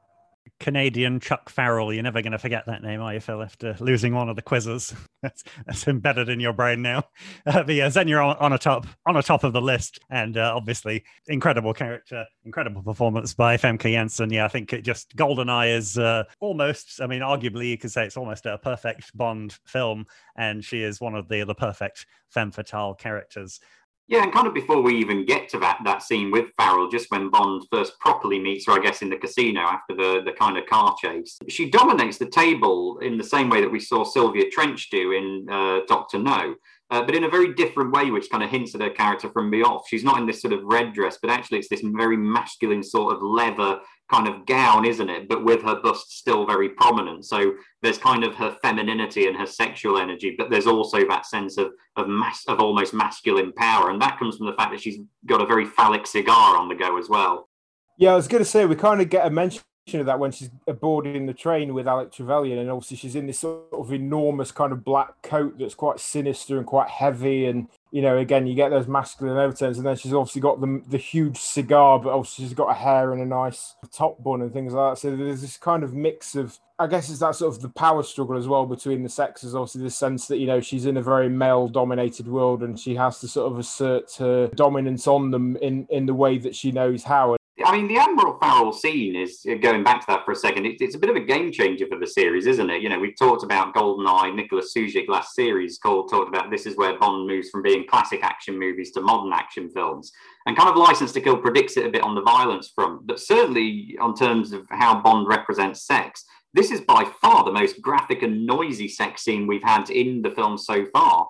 [0.59, 1.93] Canadian Chuck Farrell.
[1.93, 4.41] You're never going to forget that name, are you, Phil, after losing one of the
[4.41, 4.93] quizzes?
[5.21, 7.03] that's, that's embedded in your brain now.
[7.45, 10.35] Uh, but yeah, Xenia on, on a top on a top of the list, and
[10.35, 14.31] uh, obviously incredible character, incredible performance by Famke Janssen.
[14.31, 16.99] Yeah, I think it just GoldenEye is uh, almost.
[17.01, 20.99] I mean, arguably you could say it's almost a perfect Bond film, and she is
[20.99, 23.59] one of the the perfect femme fatale characters.
[24.07, 27.09] Yeah, and kind of before we even get to that that scene with Farrell, just
[27.09, 30.57] when Bond first properly meets her, I guess, in the casino after the, the kind
[30.57, 34.49] of car chase, she dominates the table in the same way that we saw Sylvia
[34.51, 36.55] Trench do in uh, Doctor No
[36.91, 39.49] uh, but in a very different way, which kind of hints at her character from
[39.49, 39.87] the off.
[39.87, 43.15] She's not in this sort of red dress, but actually it's this very masculine sort
[43.15, 43.79] of leather
[44.11, 45.27] kind of gown, isn't it?
[45.27, 47.25] But with her bust still very prominent.
[47.25, 51.57] So there's kind of her femininity and her sexual energy, but there's also that sense
[51.57, 54.99] of of mass of almost masculine power, and that comes from the fact that she's
[55.25, 57.49] got a very phallic cigar on the go as well.
[57.97, 59.61] Yeah, I was going to say we kind of get a mention
[59.93, 60.49] of that when she's
[60.81, 64.73] boarding the train with Alec Trevelyan, and obviously she's in this sort of enormous kind
[64.73, 68.69] of black coat that's quite sinister and quite heavy, and you know, again, you get
[68.69, 72.53] those masculine overtones, and then she's obviously got the the huge cigar, but also she's
[72.53, 74.99] got a hair and a nice top bun and things like that.
[74.99, 78.03] So there's this kind of mix of, I guess, it's that sort of the power
[78.03, 79.55] struggle as well between the sexes.
[79.55, 83.19] Obviously, the sense that you know she's in a very male-dominated world, and she has
[83.19, 87.03] to sort of assert her dominance on them in in the way that she knows
[87.03, 87.37] how.
[87.63, 90.65] I mean, the Admiral Farrell scene is going back to that for a second.
[90.65, 92.81] It, it's a bit of a game changer for the series, isn't it?
[92.81, 96.75] You know, we've talked about GoldenEye, Nicholas Sujic last series, called talked about this is
[96.75, 100.11] where Bond moves from being classic action movies to modern action films,
[100.45, 103.21] and kind of License to Kill predicts it a bit on the violence front, but
[103.21, 106.25] certainly on terms of how Bond represents sex.
[106.53, 110.31] This is by far the most graphic and noisy sex scene we've had in the
[110.31, 111.27] film so far.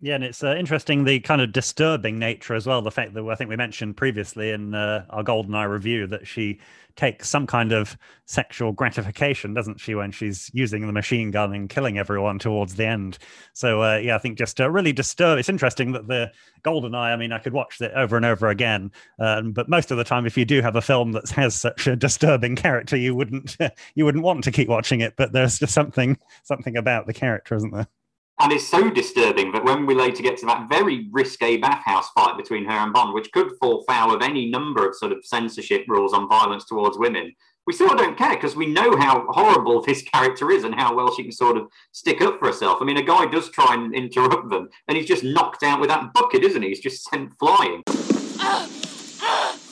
[0.00, 2.82] Yeah, and it's uh, interesting the kind of disturbing nature as well.
[2.82, 6.60] The fact that I think we mentioned previously in uh, our GoldenEye review that she
[6.94, 11.68] takes some kind of sexual gratification, doesn't she, when she's using the machine gun and
[11.68, 13.18] killing everyone towards the end?
[13.54, 15.36] So, uh, yeah, I think just uh, really disturb.
[15.36, 16.30] It's interesting that the
[16.62, 19.96] GoldenEye, I mean, I could watch it over and over again, um, but most of
[19.96, 23.16] the time, if you do have a film that has such a disturbing character, you
[23.16, 23.56] wouldn't
[23.96, 25.14] you wouldn't want to keep watching it.
[25.16, 27.88] But there's just something something about the character, isn't there?
[28.40, 32.36] And it's so disturbing that when we later get to that very risque bathhouse fight
[32.36, 35.84] between her and Bond, which could fall foul of any number of sort of censorship
[35.88, 37.34] rules on violence towards women,
[37.66, 41.12] we still don't care because we know how horrible this character is and how well
[41.14, 42.78] she can sort of stick up for herself.
[42.80, 45.90] I mean, a guy does try and interrupt them, and he's just knocked out with
[45.90, 46.68] that bucket, isn't he?
[46.68, 47.82] He's just sent flying.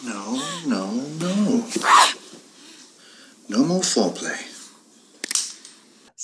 [0.05, 1.67] No, no, no.
[3.49, 4.56] No more foreplay.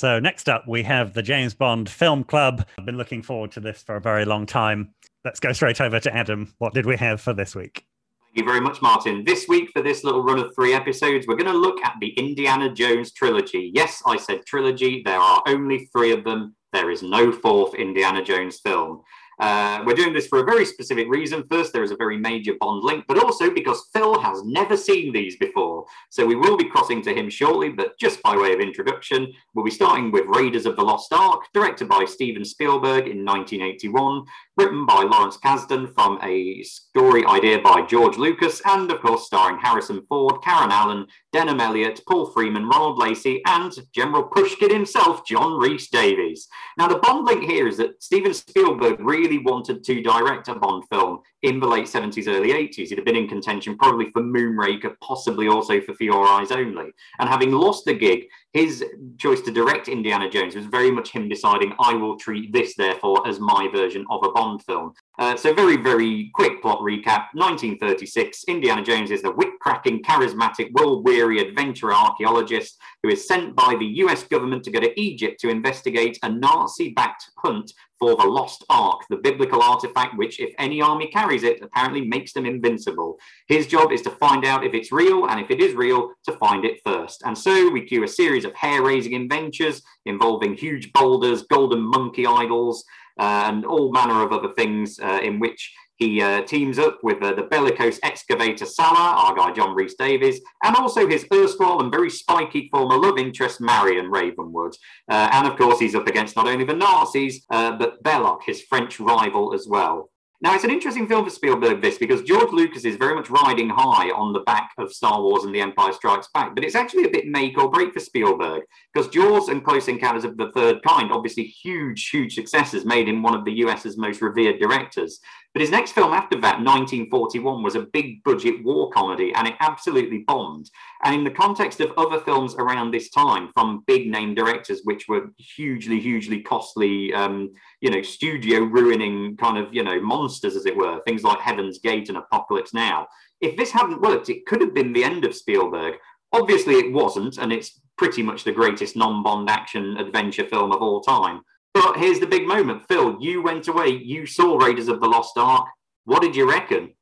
[0.03, 2.67] So, next up, we have the James Bond Film Club.
[2.77, 4.93] I've been looking forward to this for a very long time.
[5.25, 6.53] Let's go straight over to Adam.
[6.59, 7.87] What did we have for this week?
[8.21, 9.25] Thank you very much, Martin.
[9.25, 12.09] This week, for this little run of three episodes, we're going to look at the
[12.15, 13.71] Indiana Jones trilogy.
[13.77, 15.03] Yes, I said trilogy.
[15.05, 16.57] There are only three of them.
[16.73, 19.03] There is no fourth Indiana Jones film.
[19.41, 21.45] Uh, we're doing this for a very specific reason.
[21.51, 25.13] First, there is a very major Bond link, but also because Phil has never seen
[25.13, 25.87] these before.
[26.11, 29.65] So we will be crossing to him shortly, but just by way of introduction, we'll
[29.65, 34.25] be starting with Raiders of the Lost Ark, directed by Steven Spielberg in 1981,
[34.57, 39.59] written by Lawrence Kasdan from a story idea by George Lucas, and of course starring
[39.59, 45.59] Harrison Ford, Karen Allen, Denholm Elliott, Paul Freeman, Ronald Lacey, and General Pushkin himself, John
[45.59, 46.49] Rhys Davies.
[46.77, 50.85] Now, the Bond link here is that Steven Spielberg really wanted to direct a Bond
[50.91, 52.89] film in the late 70s, early 80s.
[52.89, 56.93] He'd have been in contention probably for Moonraker, possibly also for For Your Eyes Only.
[57.19, 58.85] And having lost the gig, his
[59.19, 63.27] choice to direct Indiana Jones was very much him deciding, I will treat this, therefore,
[63.27, 64.93] as my version of a Bond film.
[65.19, 68.45] Uh, so, very, very quick plot recap 1936.
[68.49, 73.77] Indiana Jones is the whip cracking, charismatic, world weary adventurer archaeologist who is sent by
[73.79, 78.27] the US government to go to Egypt to investigate a Nazi backed hunt for the
[78.27, 83.17] Lost Ark, the biblical artifact which, if any army carries it, apparently makes them invincible.
[83.47, 86.33] His job is to find out if it's real, and if it is real, to
[86.33, 87.23] find it first.
[87.25, 92.27] And so we cue a series of hair raising adventures involving huge boulders, golden monkey
[92.27, 92.85] idols
[93.19, 97.33] and all manner of other things uh, in which he uh, teams up with uh,
[97.33, 102.11] the bellicose excavator Sallah, our guy John Rhys Davies, and also his erstwhile and very
[102.11, 104.75] spiky former love interest Marion Ravenwood.
[105.09, 108.63] Uh, and of course, he's up against not only the Nazis, uh, but Belloq, his
[108.63, 110.11] French rival, as well.
[110.43, 113.69] Now, it's an interesting film for Spielberg, this, because George Lucas is very much riding
[113.69, 117.05] high on the back of Star Wars and The Empire Strikes Back, but it's actually
[117.05, 120.83] a bit make or break for Spielberg, because Jaws and Close Encounters of the Third
[120.83, 125.21] Kind, obviously huge, huge successes, made him one of the US's most revered directors.
[125.53, 129.55] But his next film after that, 1941, was a big budget war comedy, and it
[129.61, 130.71] absolutely bombed.
[131.05, 135.09] And in the context of other films around this time, from big name directors, which
[135.09, 137.51] were hugely, hugely costly, um,
[137.83, 141.81] you know, studio ruining kind of, you know, monsters, as it were, things like Heaven's
[141.81, 143.07] Gate and Apocalypse Now.
[143.43, 145.97] If this hadn't worked, it could have been the end of Spielberg.
[146.33, 150.81] Obviously, it wasn't, and it's pretty much the greatest non Bond action adventure film of
[150.81, 151.43] all time.
[151.75, 152.87] But here's the big moment.
[152.87, 155.67] Phil, you went away, you saw Raiders of the Lost Ark.
[156.05, 156.93] What did you reckon?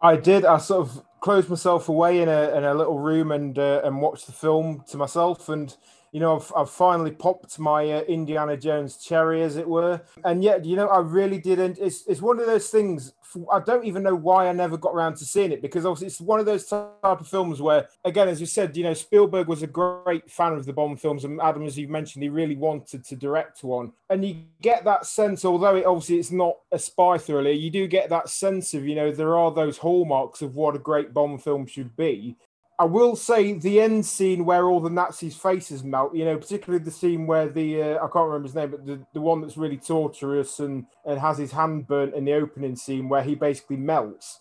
[0.00, 0.44] I did.
[0.44, 4.00] I sort of closed myself away in a, in a little room and uh, and
[4.00, 5.48] watched the film to myself.
[5.48, 5.74] And
[6.12, 10.00] you know, I've, I've finally popped my uh, Indiana Jones cherry, as it were.
[10.24, 11.78] And yet, you know, I really didn't.
[11.78, 13.14] It's, it's one of those things.
[13.50, 16.20] I don't even know why I never got around to seeing it because obviously it's
[16.20, 19.62] one of those type of films where, again, as you said, you know, Spielberg was
[19.62, 23.04] a great fan of the Bond films, and Adam, as you mentioned, he really wanted
[23.06, 23.92] to direct one.
[24.10, 27.86] And you get that sense, although it obviously it's not a spy thriller, you do
[27.86, 31.42] get that sense of, you know, there are those hallmarks of what a great Bond
[31.42, 32.36] film should be.
[32.78, 36.82] I will say the end scene where all the Nazis' faces melt, you know, particularly
[36.82, 39.56] the scene where the uh, I can't remember his name, but the, the one that's
[39.56, 43.76] really torturous and, and has his hand burnt in the opening scene where he basically
[43.76, 44.40] melts.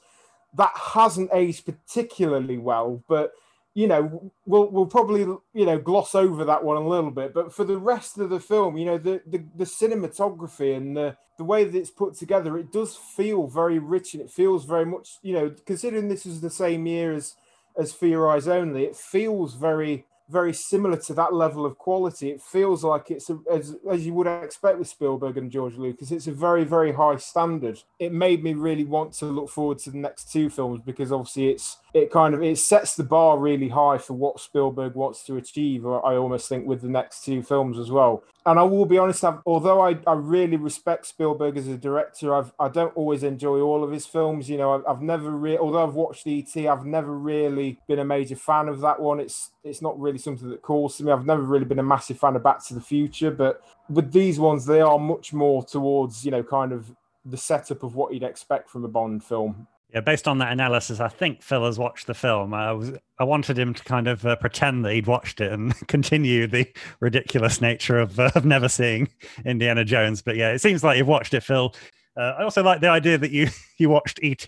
[0.54, 3.34] That hasn't aged particularly well, but
[3.74, 7.34] you know, we'll we'll probably you know gloss over that one a little bit.
[7.34, 11.18] But for the rest of the film, you know, the the, the cinematography and the
[11.38, 14.86] the way that it's put together, it does feel very rich and it feels very
[14.86, 17.36] much, you know, considering this is the same year as
[17.78, 22.32] as For Your Eyes Only, it feels very very similar to that level of quality.
[22.32, 26.12] It feels like it's a, as as you would expect with Spielberg and George Lucas.
[26.12, 27.80] It's a very very high standard.
[28.00, 31.50] It made me really want to look forward to the next two films because obviously
[31.50, 35.38] it's it kind of it sets the bar really high for what Spielberg wants to
[35.38, 35.86] achieve.
[35.86, 38.24] I almost think with the next two films as well.
[38.46, 42.34] And I will be honest, I've, although I, I really respect Spielberg as a director,
[42.34, 44.50] I've I don't always enjoy all of his films.
[44.50, 48.06] You know, I've, I've never really, although I've watched ET, I've never really been a
[48.06, 49.20] major fan of that one.
[49.20, 51.12] It's it's not really something that calls to me.
[51.12, 54.40] I've never really been a massive fan of Back to the Future, but with these
[54.40, 56.92] ones, they are much more towards you know kind of
[57.26, 59.68] the setup of what you'd expect from a Bond film.
[59.94, 62.54] Yeah, based on that analysis, I think Phil has watched the film.
[62.54, 65.76] I was I wanted him to kind of uh, pretend that he'd watched it and
[65.88, 66.66] continue the
[67.02, 69.10] ridiculous nature of, uh, of never seeing
[69.46, 70.22] Indiana Jones.
[70.22, 71.76] But yeah, it seems like you've watched it, Phil.
[72.18, 73.48] Uh, I also like the idea that you
[73.78, 74.48] you watched ET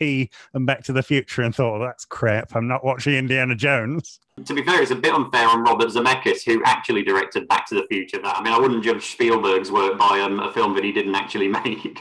[0.54, 2.56] and Back to the Future and thought, well, "That's crap.
[2.56, 6.44] I'm not watching Indiana Jones." To be fair, it's a bit unfair on Robert Zemeckis,
[6.46, 8.20] who actually directed Back to the Future.
[8.22, 11.16] That I mean, I wouldn't judge Spielberg's work by um, a film that he didn't
[11.16, 12.00] actually make.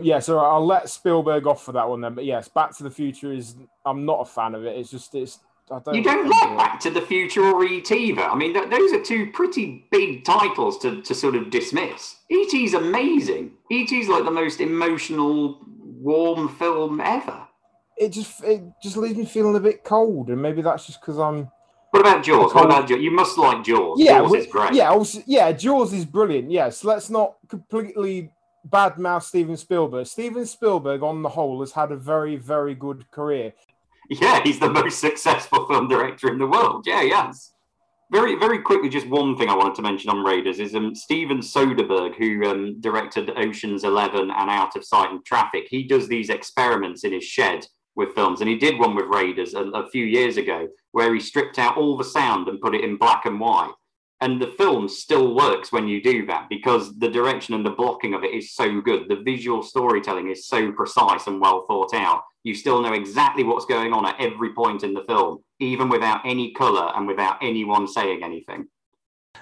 [0.00, 2.14] Yeah, so I'll let Spielberg off for that one then.
[2.14, 4.76] But yes, Back to the Future is I'm not a fan of it.
[4.76, 5.38] It's just it's
[5.68, 8.22] don't you don't like Back to the Future or ET either.
[8.22, 12.16] I mean, th- those are two pretty big titles to, to sort of dismiss.
[12.30, 13.52] ET's amazing.
[13.70, 17.46] ET's like the most emotional, warm film ever.
[17.96, 21.18] It just it just leaves me feeling a bit cold, and maybe that's just because
[21.18, 21.50] I'm.
[21.90, 22.54] What about Jaws?
[22.54, 23.00] What about Jaws?
[23.00, 24.00] You must like Jaws.
[24.00, 24.72] Yeah, Jaws is great.
[24.72, 26.50] Yeah, also, yeah, Jaws is brilliant.
[26.50, 28.32] Yes, let's not completely
[28.68, 30.06] badmouth Steven Spielberg.
[30.06, 33.52] Steven Spielberg, on the whole, has had a very, very good career.
[34.20, 36.84] Yeah, he's the most successful film director in the world.
[36.86, 37.52] Yeah, yes.
[38.10, 41.38] Very, very quickly, just one thing I wanted to mention on Raiders is um, Steven
[41.38, 45.66] Soderbergh, who um, directed Ocean's Eleven and Out of Sight and Traffic.
[45.70, 49.54] He does these experiments in his shed with films, and he did one with Raiders
[49.54, 52.84] a, a few years ago, where he stripped out all the sound and put it
[52.84, 53.72] in black and white
[54.22, 58.14] and the film still works when you do that because the direction and the blocking
[58.14, 59.08] of it is so good.
[59.08, 62.22] The visual storytelling is so precise and well thought out.
[62.44, 66.20] You still know exactly what's going on at every point in the film, even without
[66.24, 68.68] any color and without anyone saying anything.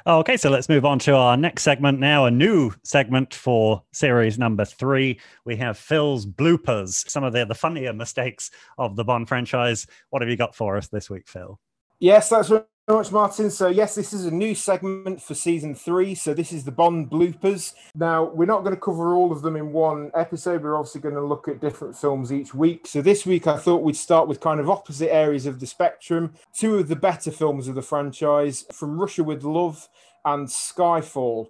[0.07, 2.25] Okay, so let's move on to our next segment now.
[2.25, 5.21] A new segment for series number three.
[5.45, 9.87] We have Phil's bloopers, some of the, the funnier mistakes of the Bond franchise.
[10.09, 11.61] What have you got for us this week, Phil?
[11.99, 12.51] Yes, that's
[12.87, 13.51] very much, Martin.
[13.51, 16.15] So, yes, this is a new segment for season three.
[16.15, 17.75] So, this is the Bond bloopers.
[17.95, 20.63] Now, we're not going to cover all of them in one episode.
[20.63, 22.87] We're obviously going to look at different films each week.
[22.87, 26.35] So, this week, I thought we'd start with kind of opposite areas of the spectrum.
[26.53, 29.89] Two of the better films of the franchise From Russia with Love
[30.25, 31.49] and Skyfall.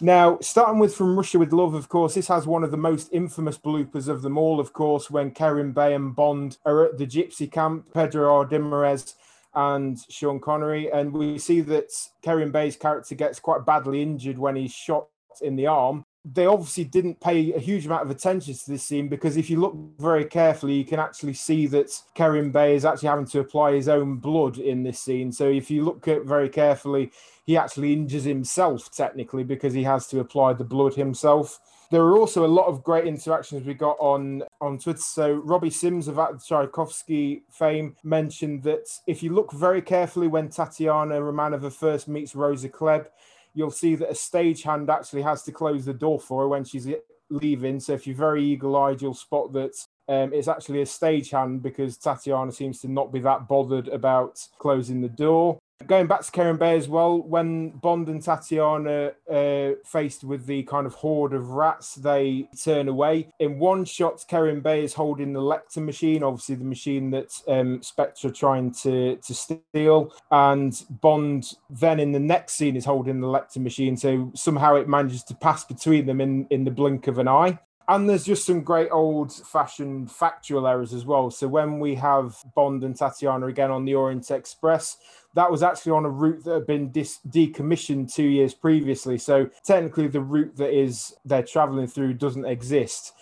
[0.00, 3.08] Now, starting with From Russia with Love, of course, this has one of the most
[3.12, 7.06] infamous bloopers of them all, of course, when Kerim Bey and Bond are at the
[7.06, 9.14] gypsy camp, Pedro Armendáriz
[9.54, 10.90] and Sean Connery.
[10.92, 11.90] And we see that
[12.22, 15.06] Kerim Bey's character gets quite badly injured when he's shot
[15.40, 16.04] in the arm.
[16.24, 19.58] They obviously didn't pay a huge amount of attention to this scene because if you
[19.58, 23.72] look very carefully, you can actually see that Kerim Bey is actually having to apply
[23.72, 25.32] his own blood in this scene.
[25.32, 27.10] So if you look at very carefully,
[27.44, 31.58] he actually injures himself technically because he has to apply the blood himself.
[31.92, 34.98] There are also a lot of great interactions we got on on Twitter.
[34.98, 40.48] So Robbie Sims of at Tchaikovsky fame mentioned that if you look very carefully when
[40.48, 43.08] Tatiana Romanova first meets Rosa Klebb,
[43.52, 46.88] you'll see that a stagehand actually has to close the door for her when she's
[47.28, 47.78] leaving.
[47.78, 49.74] So if you're very eagle-eyed, you'll spot that
[50.08, 55.02] um, it's actually a stagehand because Tatiana seems to not be that bothered about closing
[55.02, 55.58] the door.
[55.86, 60.62] Going back to Kerim Bey as well, when Bond and Tatiana uh, faced with the
[60.64, 63.28] kind of horde of rats, they turn away.
[63.38, 67.82] In one shot, Kerim Bey is holding the Lektor machine, obviously the machine that um,
[67.82, 70.14] Spectre trying to, to steal.
[70.30, 73.96] And Bond then in the next scene is holding the Lektor machine.
[73.96, 77.58] So somehow it manages to pass between them in, in the blink of an eye.
[77.88, 81.30] And there's just some great old fashioned factual errors as well.
[81.30, 84.96] So when we have Bond and Tatiana again on the Orient Express,
[85.34, 89.18] that was actually on a route that had been dis- decommissioned two years previously.
[89.18, 93.12] So technically, the route that is they're traveling through doesn't exist.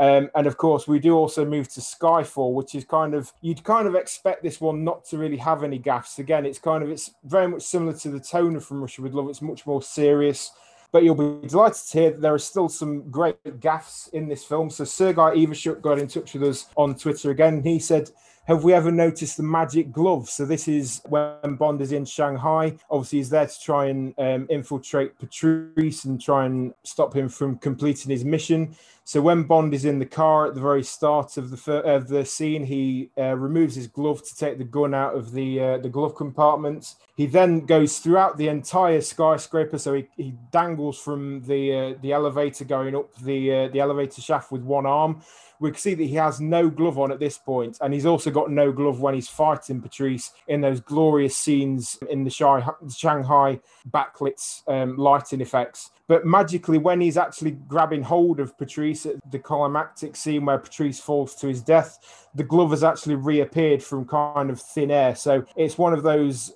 [0.00, 3.62] Um, and of course, we do also move to Skyfall, which is kind of you'd
[3.64, 6.18] kind of expect this one not to really have any gaffes.
[6.18, 9.28] Again, it's kind of it's very much similar to the tone From Russia with Love.
[9.28, 10.52] It's much more serious.
[10.92, 14.44] But you'll be delighted to hear that there are still some great gaffes in this
[14.44, 14.70] film.
[14.70, 17.62] So Sergei Ivashuk got in touch with us on Twitter again.
[17.62, 18.10] He said
[18.50, 20.28] have we ever noticed the magic glove?
[20.28, 22.76] So this is when Bond is in Shanghai.
[22.90, 27.58] Obviously, he's there to try and um, infiltrate Patrice and try and stop him from
[27.58, 28.74] completing his mission.
[29.04, 32.24] So when Bond is in the car at the very start of the of the
[32.24, 35.88] scene, he uh, removes his glove to take the gun out of the uh, the
[35.88, 36.96] glove compartment.
[37.20, 42.14] He then goes throughout the entire skyscraper, so he, he dangles from the uh, the
[42.14, 45.20] elevator going up the uh, the elevator shaft with one arm
[45.60, 48.30] we can see that he has no glove on at this point, and he's also
[48.30, 53.60] got no glove when he's fighting Patrice in those glorious scenes in the Shanghai
[53.90, 55.90] backlit um, lighting effects.
[56.08, 60.98] But magically, when he's actually grabbing hold of Patrice at the climactic scene where Patrice
[60.98, 65.14] falls to his death, the glove has actually reappeared from kind of thin air.
[65.14, 66.52] So it's one of those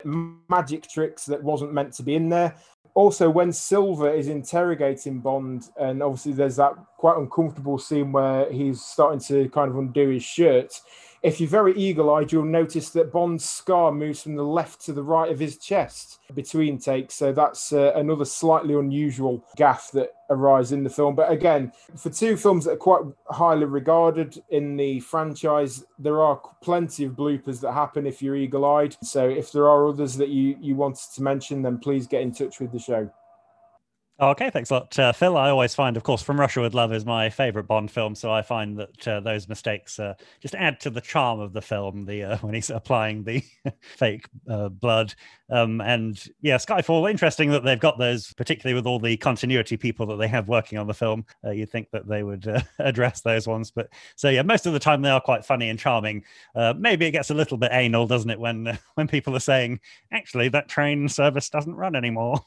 [0.54, 2.54] magic tricks that wasn't meant to be in there.
[2.94, 8.80] Also when Silva is interrogating Bond, and obviously there's that quite uncomfortable scene where he's
[8.80, 10.80] starting to kind of undo his shirt
[11.24, 14.92] if you're very eagle eyed, you'll notice that Bond's scar moves from the left to
[14.92, 17.14] the right of his chest between takes.
[17.14, 21.14] So that's uh, another slightly unusual gaff that arises in the film.
[21.14, 26.38] But again, for two films that are quite highly regarded in the franchise, there are
[26.60, 28.94] plenty of bloopers that happen if you're eagle eyed.
[29.02, 32.32] So if there are others that you, you wanted to mention, then please get in
[32.32, 33.10] touch with the show.
[34.20, 35.36] Okay, thanks a lot, uh, Phil.
[35.36, 38.30] I always find, of course, From Russia with Love is my favorite Bond film, so
[38.32, 42.04] I find that uh, those mistakes uh, just add to the charm of the film.
[42.04, 43.42] The uh, when he's applying the
[43.80, 45.12] fake uh, blood,
[45.50, 47.10] um, and yeah, Skyfall.
[47.10, 50.78] Interesting that they've got those, particularly with all the continuity people that they have working
[50.78, 51.24] on the film.
[51.44, 52.46] Uh, you'd think that they would
[52.78, 55.78] address those ones, but so yeah, most of the time they are quite funny and
[55.78, 56.22] charming.
[56.76, 59.80] maybe it gets a little bit anal, doesn't it, when when people are saying,
[60.12, 62.38] actually, that train service doesn't run anymore.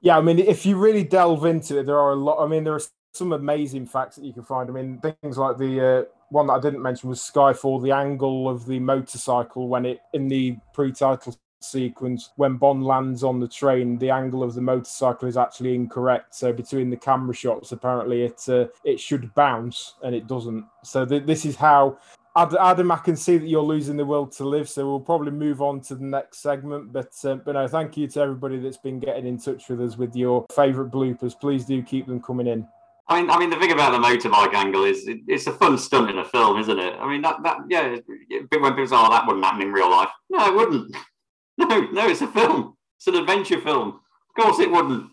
[0.00, 2.42] Yeah, I mean, if you really delve into it, there are a lot.
[2.42, 2.80] I mean, there are
[3.12, 4.70] some amazing facts that you can find.
[4.70, 8.48] I mean, things like the uh, one that I didn't mention was Skyfall, the angle
[8.48, 13.98] of the motorcycle when it in the pre-title sequence when Bond lands on the train,
[13.98, 16.34] the angle of the motorcycle is actually incorrect.
[16.34, 20.64] So between the camera shots, apparently it uh, it should bounce and it doesn't.
[20.82, 21.98] So th- this is how
[22.60, 25.60] Adam, I can see that you're losing the will to live, so we'll probably move
[25.60, 26.92] on to the next segment.
[26.92, 29.96] But uh, but no, thank you to everybody that's been getting in touch with us
[29.96, 31.38] with your favourite bloopers.
[31.38, 32.66] Please do keep them coming in.
[33.08, 35.76] I mean, I mean, the thing about the motorbike angle is it, it's a fun
[35.76, 36.94] stunt in a film, isn't it?
[36.94, 37.96] I mean, that that yeah,
[38.28, 40.96] when people say, "Oh, that wouldn't happen in real life," no, it wouldn't.
[41.58, 42.74] No, no, it's a film.
[42.96, 43.88] It's an adventure film.
[43.88, 45.10] Of course it wouldn't.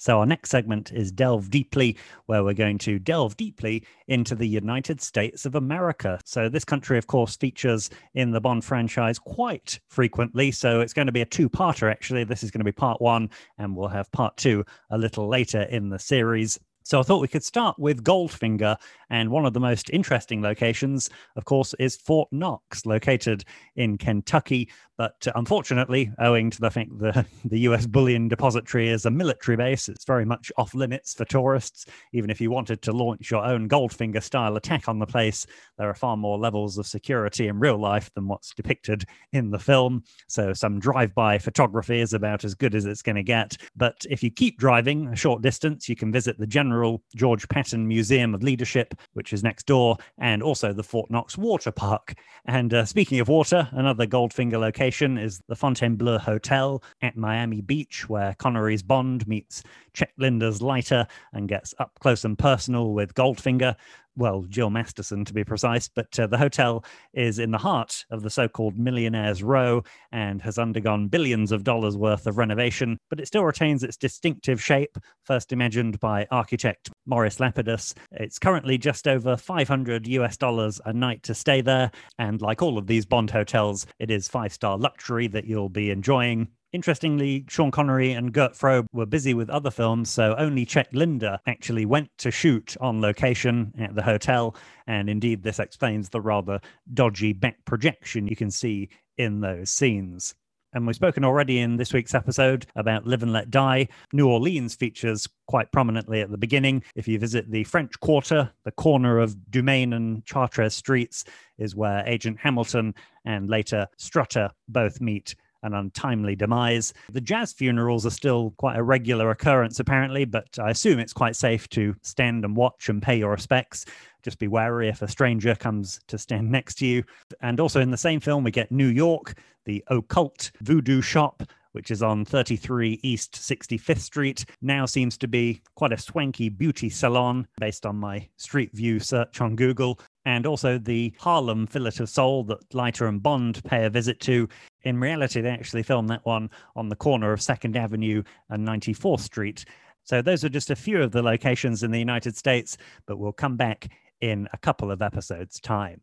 [0.00, 1.94] So, our next segment is Delve Deeply,
[2.24, 6.18] where we're going to delve deeply into the United States of America.
[6.24, 10.52] So, this country, of course, features in the Bond franchise quite frequently.
[10.52, 12.24] So, it's going to be a two parter, actually.
[12.24, 13.28] This is going to be part one,
[13.58, 16.58] and we'll have part two a little later in the series.
[16.82, 18.76] So I thought we could start with Goldfinger,
[19.10, 23.44] and one of the most interesting locations, of course, is Fort Knox, located
[23.76, 24.68] in Kentucky.
[25.00, 29.56] But uh, unfortunately, owing to the fact that the US bullion depository is a military
[29.56, 31.86] base, it's very much off limits for tourists.
[32.12, 35.46] Even if you wanted to launch your own Goldfinger style attack on the place,
[35.78, 39.58] there are far more levels of security in real life than what's depicted in the
[39.58, 40.04] film.
[40.28, 43.56] So some drive by photography is about as good as it's going to get.
[43.74, 47.88] But if you keep driving a short distance, you can visit the General George Patton
[47.88, 52.12] Museum of Leadership, which is next door, and also the Fort Knox Water Park.
[52.44, 58.08] And uh, speaking of water, another Goldfinger location is the Fontainebleau Hotel at Miami Beach,
[58.08, 59.62] where Connery's Bond meets
[59.94, 63.76] Cec Linder's Leiter and gets up close and personal with Goldfinger
[64.16, 66.84] well, Jill Masterson to be precise, but uh, the hotel
[67.14, 71.64] is in the heart of the so called Millionaire's Row and has undergone billions of
[71.64, 76.90] dollars worth of renovation, but it still retains its distinctive shape, first imagined by architect
[77.06, 77.94] Morris Lapidus.
[78.12, 82.78] It's currently just over 500 US dollars a night to stay there, and like all
[82.78, 87.72] of these Bond hotels, it is five star luxury that you'll be enjoying Interestingly, Sean
[87.72, 92.10] Connery and Gert Frobe were busy with other films, so only Cec Linder actually went
[92.18, 94.54] to shoot on location at the hotel.
[94.86, 96.60] And indeed, this explains the rather
[96.94, 98.88] dodgy back projection you can see
[99.18, 100.36] in those scenes.
[100.72, 103.88] And we've spoken already in this week's episode about Live and Let Die.
[104.12, 106.84] New Orleans features quite prominently at the beginning.
[106.94, 111.24] If you visit the French Quarter, the corner of Dumaine and Chartres streets
[111.58, 112.94] is where Agent Hamilton
[113.24, 116.92] and later Strutter both meet an untimely demise.
[117.12, 121.36] The jazz funerals are still quite a regular occurrence, apparently, but I assume it's quite
[121.36, 123.84] safe to stand and watch and pay your respects.
[124.22, 127.04] Just be wary if a stranger comes to stand next to you.
[127.40, 129.34] And also in the same film, we get New York,
[129.64, 135.62] the occult voodoo shop, which is on 33 East 65th Street, now seems to be
[135.74, 140.00] quite a swanky beauty salon based on my Street View search on Google.
[140.26, 144.48] And also the Harlem Fillet of Soul that Leiter and Bond pay a visit to.
[144.82, 149.20] In reality, they actually filmed that one on the corner of 2nd Avenue and 94th
[149.20, 149.64] Street.
[150.04, 152.76] So those are just a few of the locations in the United States,
[153.06, 153.88] but we'll come back
[154.20, 156.00] in a couple of episodes' time.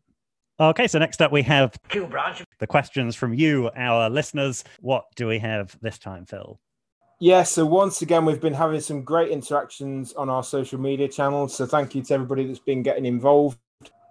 [0.60, 2.42] Okay, so next up we have Q branch.
[2.58, 4.64] the questions from you, our listeners.
[4.80, 6.58] What do we have this time, Phil?
[7.20, 11.54] Yeah, so once again, we've been having some great interactions on our social media channels.
[11.54, 13.58] So thank you to everybody that's been getting involved.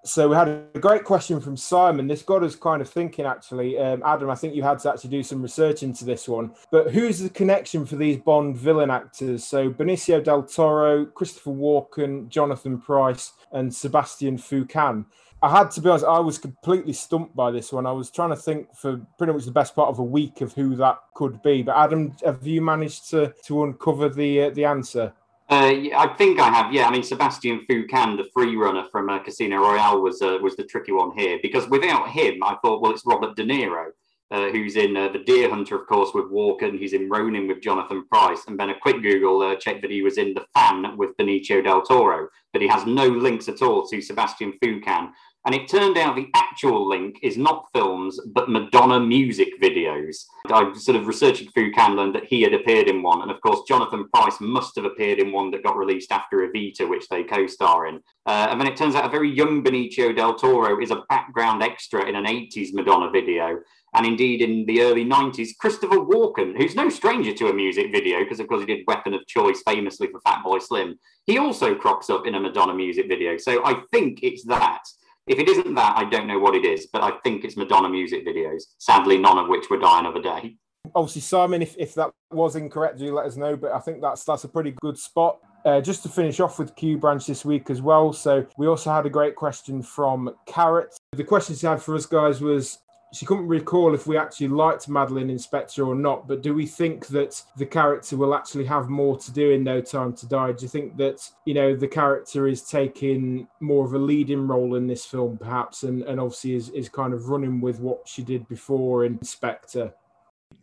[0.06, 2.08] So we had a great question from Simon.
[2.08, 3.78] This got us kind of thinking, actually.
[3.78, 6.54] Um, Adam, I think you had to actually do some research into this one.
[6.72, 9.44] But who's the connection for these Bond villain actors?
[9.44, 15.06] So Benicio del Toro, Christopher Walken, Jonathan Pryce, and Sébastien Foucan.
[15.42, 17.86] I had to be honest, I was completely stumped by this one.
[17.86, 20.54] I was trying to think for pretty much the best part of a week of
[20.54, 21.62] who that could be.
[21.62, 25.14] But Adam, have you managed to to uncover the uh, the answer?
[25.50, 26.74] Uh, I think I have.
[26.74, 30.56] Yeah, I mean Sébastien Foucan, the free runner from uh, Casino Royale, was uh, was
[30.56, 33.92] the tricky one here because without him, I thought, well, it's Robert De Niro,
[34.32, 36.78] uh, who's in uh, the Deer Hunter, of course, with Walken.
[36.78, 40.18] He's in Ronin with Jonathan Pryce, and then a quick Google checked that he was
[40.18, 43.98] in The Fan with Benicio del Toro, but he has no links at all to
[44.00, 45.12] Sébastien Foucan.
[45.48, 50.26] And it turned out the actual link is not films, but Madonna music videos.
[50.52, 53.22] I sort of researching through Canlan that he had appeared in one.
[53.22, 56.90] And of course, Jonathan Pryce must have appeared in one that got released after Evita,
[56.90, 58.02] which they co star in.
[58.26, 61.64] Uh, and then it turns out a very young Benicio del Toro is a background
[61.64, 63.60] extra in an 80s Madonna video.
[63.94, 68.20] And indeed, in the early 90s, Christopher Walken, who's no stranger to a music video,
[68.20, 72.10] because of course he did Weapon of Choice famously for Fatboy Slim, he also crops
[72.10, 73.38] up in a Madonna music video.
[73.38, 74.84] So I think it's that.
[75.28, 77.90] If it isn't that, I don't know what it is, but I think it's Madonna
[77.90, 78.64] music videos.
[78.78, 80.56] Sadly, none of which were Die Another Day.
[80.96, 83.58] Obviously, Simon, if, if that was incorrect, do let us know.
[83.58, 85.40] But I think that's that's a pretty good spot.
[85.66, 88.14] Uh, just to finish off with Q Branch this week as well.
[88.14, 90.96] So we also had a great question from Carrot.
[91.12, 92.80] The question she had for us guys was
[93.14, 96.66] she couldn't recall if we actually liked Madeleine in Spectre or not, but do we
[96.66, 100.52] think that the character will actually have more to do in No Time to Die?
[100.52, 104.76] Do you think that, you know, the character is taking more of a leading role
[104.76, 108.24] in this film, perhaps, and, and obviously is, is kind of running with what she
[108.24, 109.94] did before in Spectre?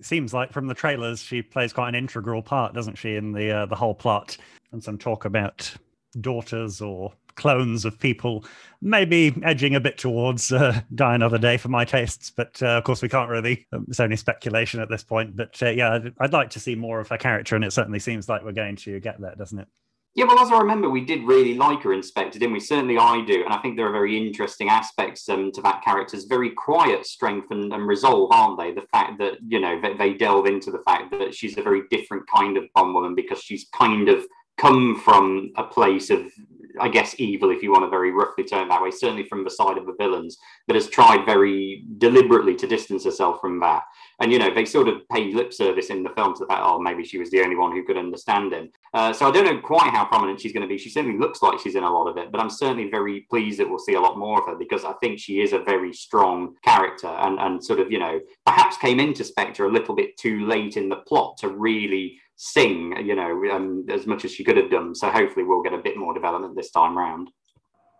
[0.00, 3.50] seems like from the trailers she plays quite an integral part, doesn't she, in the
[3.50, 4.36] uh, the whole plot,
[4.72, 5.72] and some talk about
[6.20, 8.44] daughters or clones of people,
[8.80, 12.30] maybe edging a bit towards uh, Die Another Day for my tastes.
[12.30, 15.36] But uh, of course, we can't really, um, it's only speculation at this point.
[15.36, 17.98] But uh, yeah, I'd, I'd like to see more of her character, and it certainly
[17.98, 19.68] seems like we're going to get that, doesn't it?
[20.16, 22.60] Yeah, well, as I remember, we did really like her in Spectre, didn't we?
[22.60, 23.42] Certainly I do.
[23.44, 27.50] And I think there are very interesting aspects um, to that character's very quiet strength
[27.50, 28.70] and, and resolve, aren't they?
[28.70, 31.82] The fact that, you know, they, they delve into the fact that she's a very
[31.90, 34.24] different kind of Bond woman because she's kind of
[34.56, 36.30] come from a place of
[36.80, 39.50] I guess evil, if you want to very roughly it that way, certainly from the
[39.50, 43.82] side of the villains, but has tried very deliberately to distance herself from that.
[44.20, 46.62] And you know, they sort of pay lip service in the film to the fact,
[46.64, 48.70] oh, maybe she was the only one who could understand him.
[48.92, 50.78] Uh, so I don't know quite how prominent she's going to be.
[50.78, 53.58] She certainly looks like she's in a lot of it, but I'm certainly very pleased
[53.58, 55.92] that we'll see a lot more of her because I think she is a very
[55.92, 60.16] strong character and and sort of you know perhaps came into Spectre a little bit
[60.16, 64.44] too late in the plot to really sing, you know, um, as much as she
[64.44, 64.94] could have done.
[64.94, 67.30] So hopefully we'll get a bit more development this time round.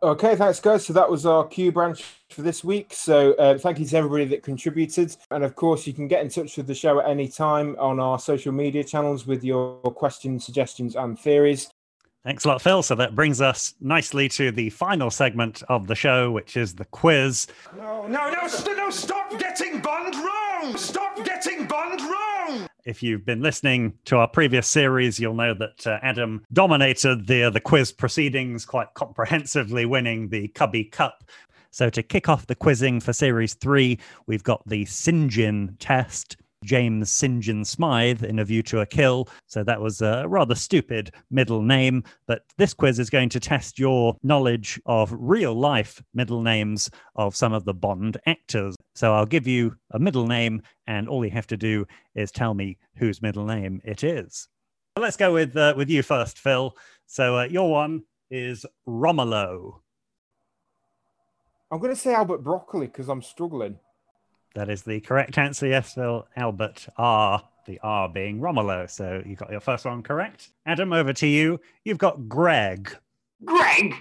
[0.03, 0.85] Okay, thanks, guys.
[0.85, 2.93] So that was our Q branch for this week.
[2.93, 5.17] So uh, thank you to everybody that contributed.
[5.31, 7.99] And of course, you can get in touch with the show at any time on
[7.99, 11.71] our social media channels with your questions, suggestions, and theories.
[12.25, 12.83] Thanks a lot, Phil.
[12.83, 16.87] So that brings us nicely to the final segment of the show, which is the
[16.87, 17.47] quiz.
[17.77, 20.75] No, no, no, st- no, stop getting Bond wrong!
[20.75, 22.67] Stop getting Bond wrong!
[22.87, 27.51] If you've been listening to our previous series, you'll know that uh, Adam dominated the,
[27.51, 31.25] the quiz proceedings quite comprehensively, winning the Cubby Cup.
[31.71, 36.37] So, to kick off the quizzing for series three, we've got the Sinjin test.
[36.65, 37.43] James St.
[37.43, 39.29] John Smythe in A View to a Kill.
[39.47, 42.03] So that was a rather stupid middle name.
[42.27, 47.37] But this quiz is going to test your knowledge of real life middle names of
[47.37, 48.75] some of the Bond actors.
[48.95, 52.55] So I'll give you a middle name, and all you have to do is tell
[52.55, 54.49] me whose middle name it is.
[54.97, 56.77] Let's go with uh, with you first, Phil.
[57.07, 59.83] So uh, your one is Romolo.
[61.71, 63.79] I'm going to say Albert Broccoli because I'm struggling.
[64.55, 65.67] That is the correct answer.
[65.67, 66.27] Yes, Phil.
[66.37, 67.43] Albert R.
[67.67, 68.87] The R being Romolo.
[68.87, 70.51] So you got your first one correct.
[70.67, 71.61] Adam, over to you.
[71.85, 72.95] You've got Greg.
[73.45, 73.95] Greg?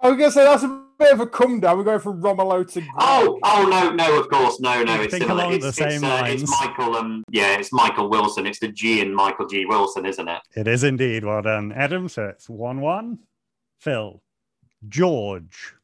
[0.00, 1.76] I was going to say that's a bit of a come down.
[1.76, 2.90] We're going from Romolo to Greg.
[2.98, 5.02] Oh, oh no, no, of course, no, no.
[5.02, 5.42] It's Think similar.
[5.42, 6.50] along It's, the it's, same uh, it's.
[6.50, 6.96] Michael.
[6.96, 8.46] Um, yeah, it's Michael Wilson.
[8.46, 9.66] It's the G in Michael G.
[9.66, 10.40] Wilson, isn't it?
[10.56, 11.22] It is indeed.
[11.24, 12.08] Well done, Adam.
[12.08, 13.18] So it's 1 1.
[13.80, 14.22] Phil.
[14.88, 15.74] George.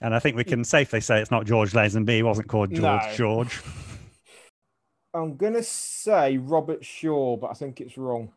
[0.00, 2.16] And I think we can safely say it's not George Lazenby.
[2.16, 3.14] He wasn't called George No.
[3.14, 3.60] George.
[5.14, 8.30] I'm going to say Robert Shaw, but I think it's wrong.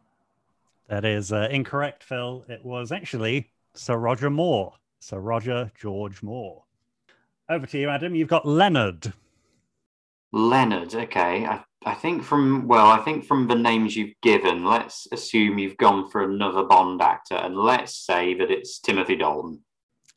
[0.88, 2.44] That is uh, incorrect, Phil.
[2.50, 4.74] It was actually Sir Roger Moore.
[5.00, 6.64] Sir Roger George Moore.
[7.50, 8.16] Over to you, Adam.
[8.16, 9.14] You've got Leonard.
[10.32, 10.96] Leonard.
[10.96, 15.60] Okay, I, I think from well, I think from the names you've given, let's assume
[15.60, 19.62] you've gone for another Bond actor, and let's say that it's Timothy Dalton.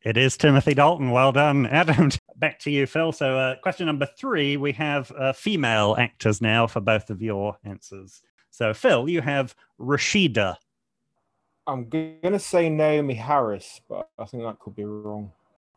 [0.04, 1.10] It is Timothy Dalton.
[1.10, 2.10] Well done, Adam.
[2.36, 3.10] Back to you, Phil.
[3.12, 7.56] So, uh, question number three we have uh, female actors now for both of your
[7.64, 8.20] answers.
[8.50, 10.56] So, Phil, you have Rashida.
[11.66, 15.32] I'm going to say Naomie Harris, but I think that could be wrong.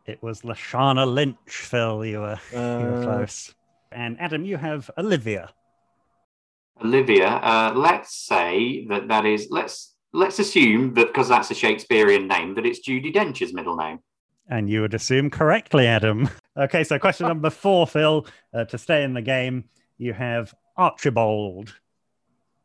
[0.05, 2.03] It was Lashana Lynch, Phil.
[2.05, 3.55] You were, you were Uh, close.
[3.93, 5.49] And Adam, you have Olivia.
[6.83, 7.27] Olivia.
[7.27, 12.55] Uh, let's say that that is let's let's assume that because that's a Shakespearean name,
[12.55, 13.99] that it's Judi Dench's middle name.
[14.49, 16.30] And you would assume correctly, Adam.
[16.57, 18.26] Okay, so question number four, Phil.
[18.52, 19.65] Uh, to stay in the game,
[19.99, 21.72] you have Archibald.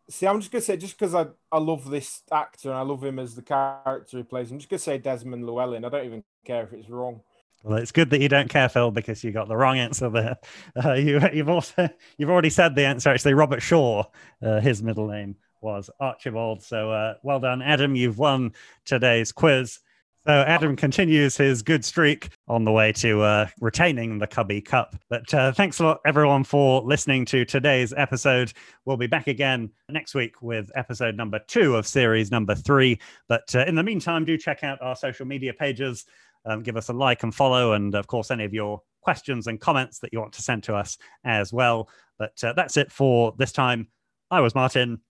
[0.09, 2.83] See, I'm just going to say, just because I, I love this actor and I
[2.83, 5.85] love him as the character he plays, I'm just going to say Desmond Llewellyn.
[5.85, 7.21] I don't even care if it's wrong.
[7.63, 10.37] Well, it's good that you don't care, Phil, because you got the wrong answer there.
[10.85, 13.11] Uh, you, you've also you've already said the answer.
[13.11, 14.05] Actually, Robert Shaw,
[14.43, 16.63] uh, his middle name was Archibald.
[16.63, 17.95] So uh, well done, Adam.
[17.95, 18.53] You've won
[18.87, 19.81] today's quiz.
[20.25, 24.95] So Adam continues his good streak on the way to uh, retaining the Cubby Cup.
[25.11, 28.53] But uh, thanks a lot, everyone, for listening to today's episode.
[28.85, 33.01] We'll be back again next week with episode number two of series number three.
[33.29, 36.05] But uh, in the meantime, do check out our social media pages.
[36.45, 39.61] Um, give us a like and follow, and of course, any of your questions and
[39.61, 41.89] comments that you want to send to us as well.
[42.21, 43.89] But uh, that's it for this time.
[44.31, 45.01] I was Martin.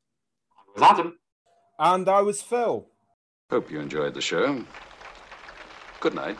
[0.56, 1.18] I was Adam.
[1.78, 2.86] And I was Phil.
[3.50, 4.64] Hope you enjoyed the show.
[6.02, 6.36] Good night.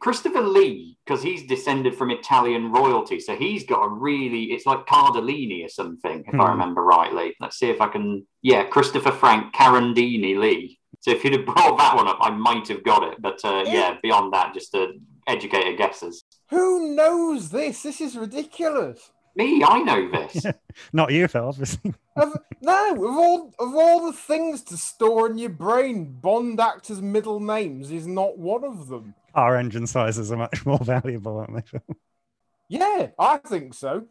[0.00, 4.86] Christopher Lee, because he's descended from Italian royalty, so he's got a really it's like
[4.86, 6.40] Cardellini or something, if Hmm.
[6.40, 7.34] I remember rightly.
[7.40, 8.26] Let's see if I can.
[8.42, 10.78] Yeah, Christopher Frank Carandini Lee.
[11.00, 13.20] So if you'd have brought that one up, I might have got it.
[13.20, 14.92] But uh, yeah, beyond that, just to
[15.26, 16.22] educated guesses.
[16.50, 17.82] Who knows this?
[17.82, 19.10] This is ridiculous.
[19.36, 20.44] Me, I know this.
[20.92, 21.94] Not you, Phil, obviously.
[22.16, 27.00] Of, no, of all of all the things to store in your brain, Bond actors'
[27.00, 29.14] middle names is not one of them.
[29.34, 31.96] Car engine sizes are much more valuable, aren't they, Phil?
[32.68, 34.06] Yeah, I think so.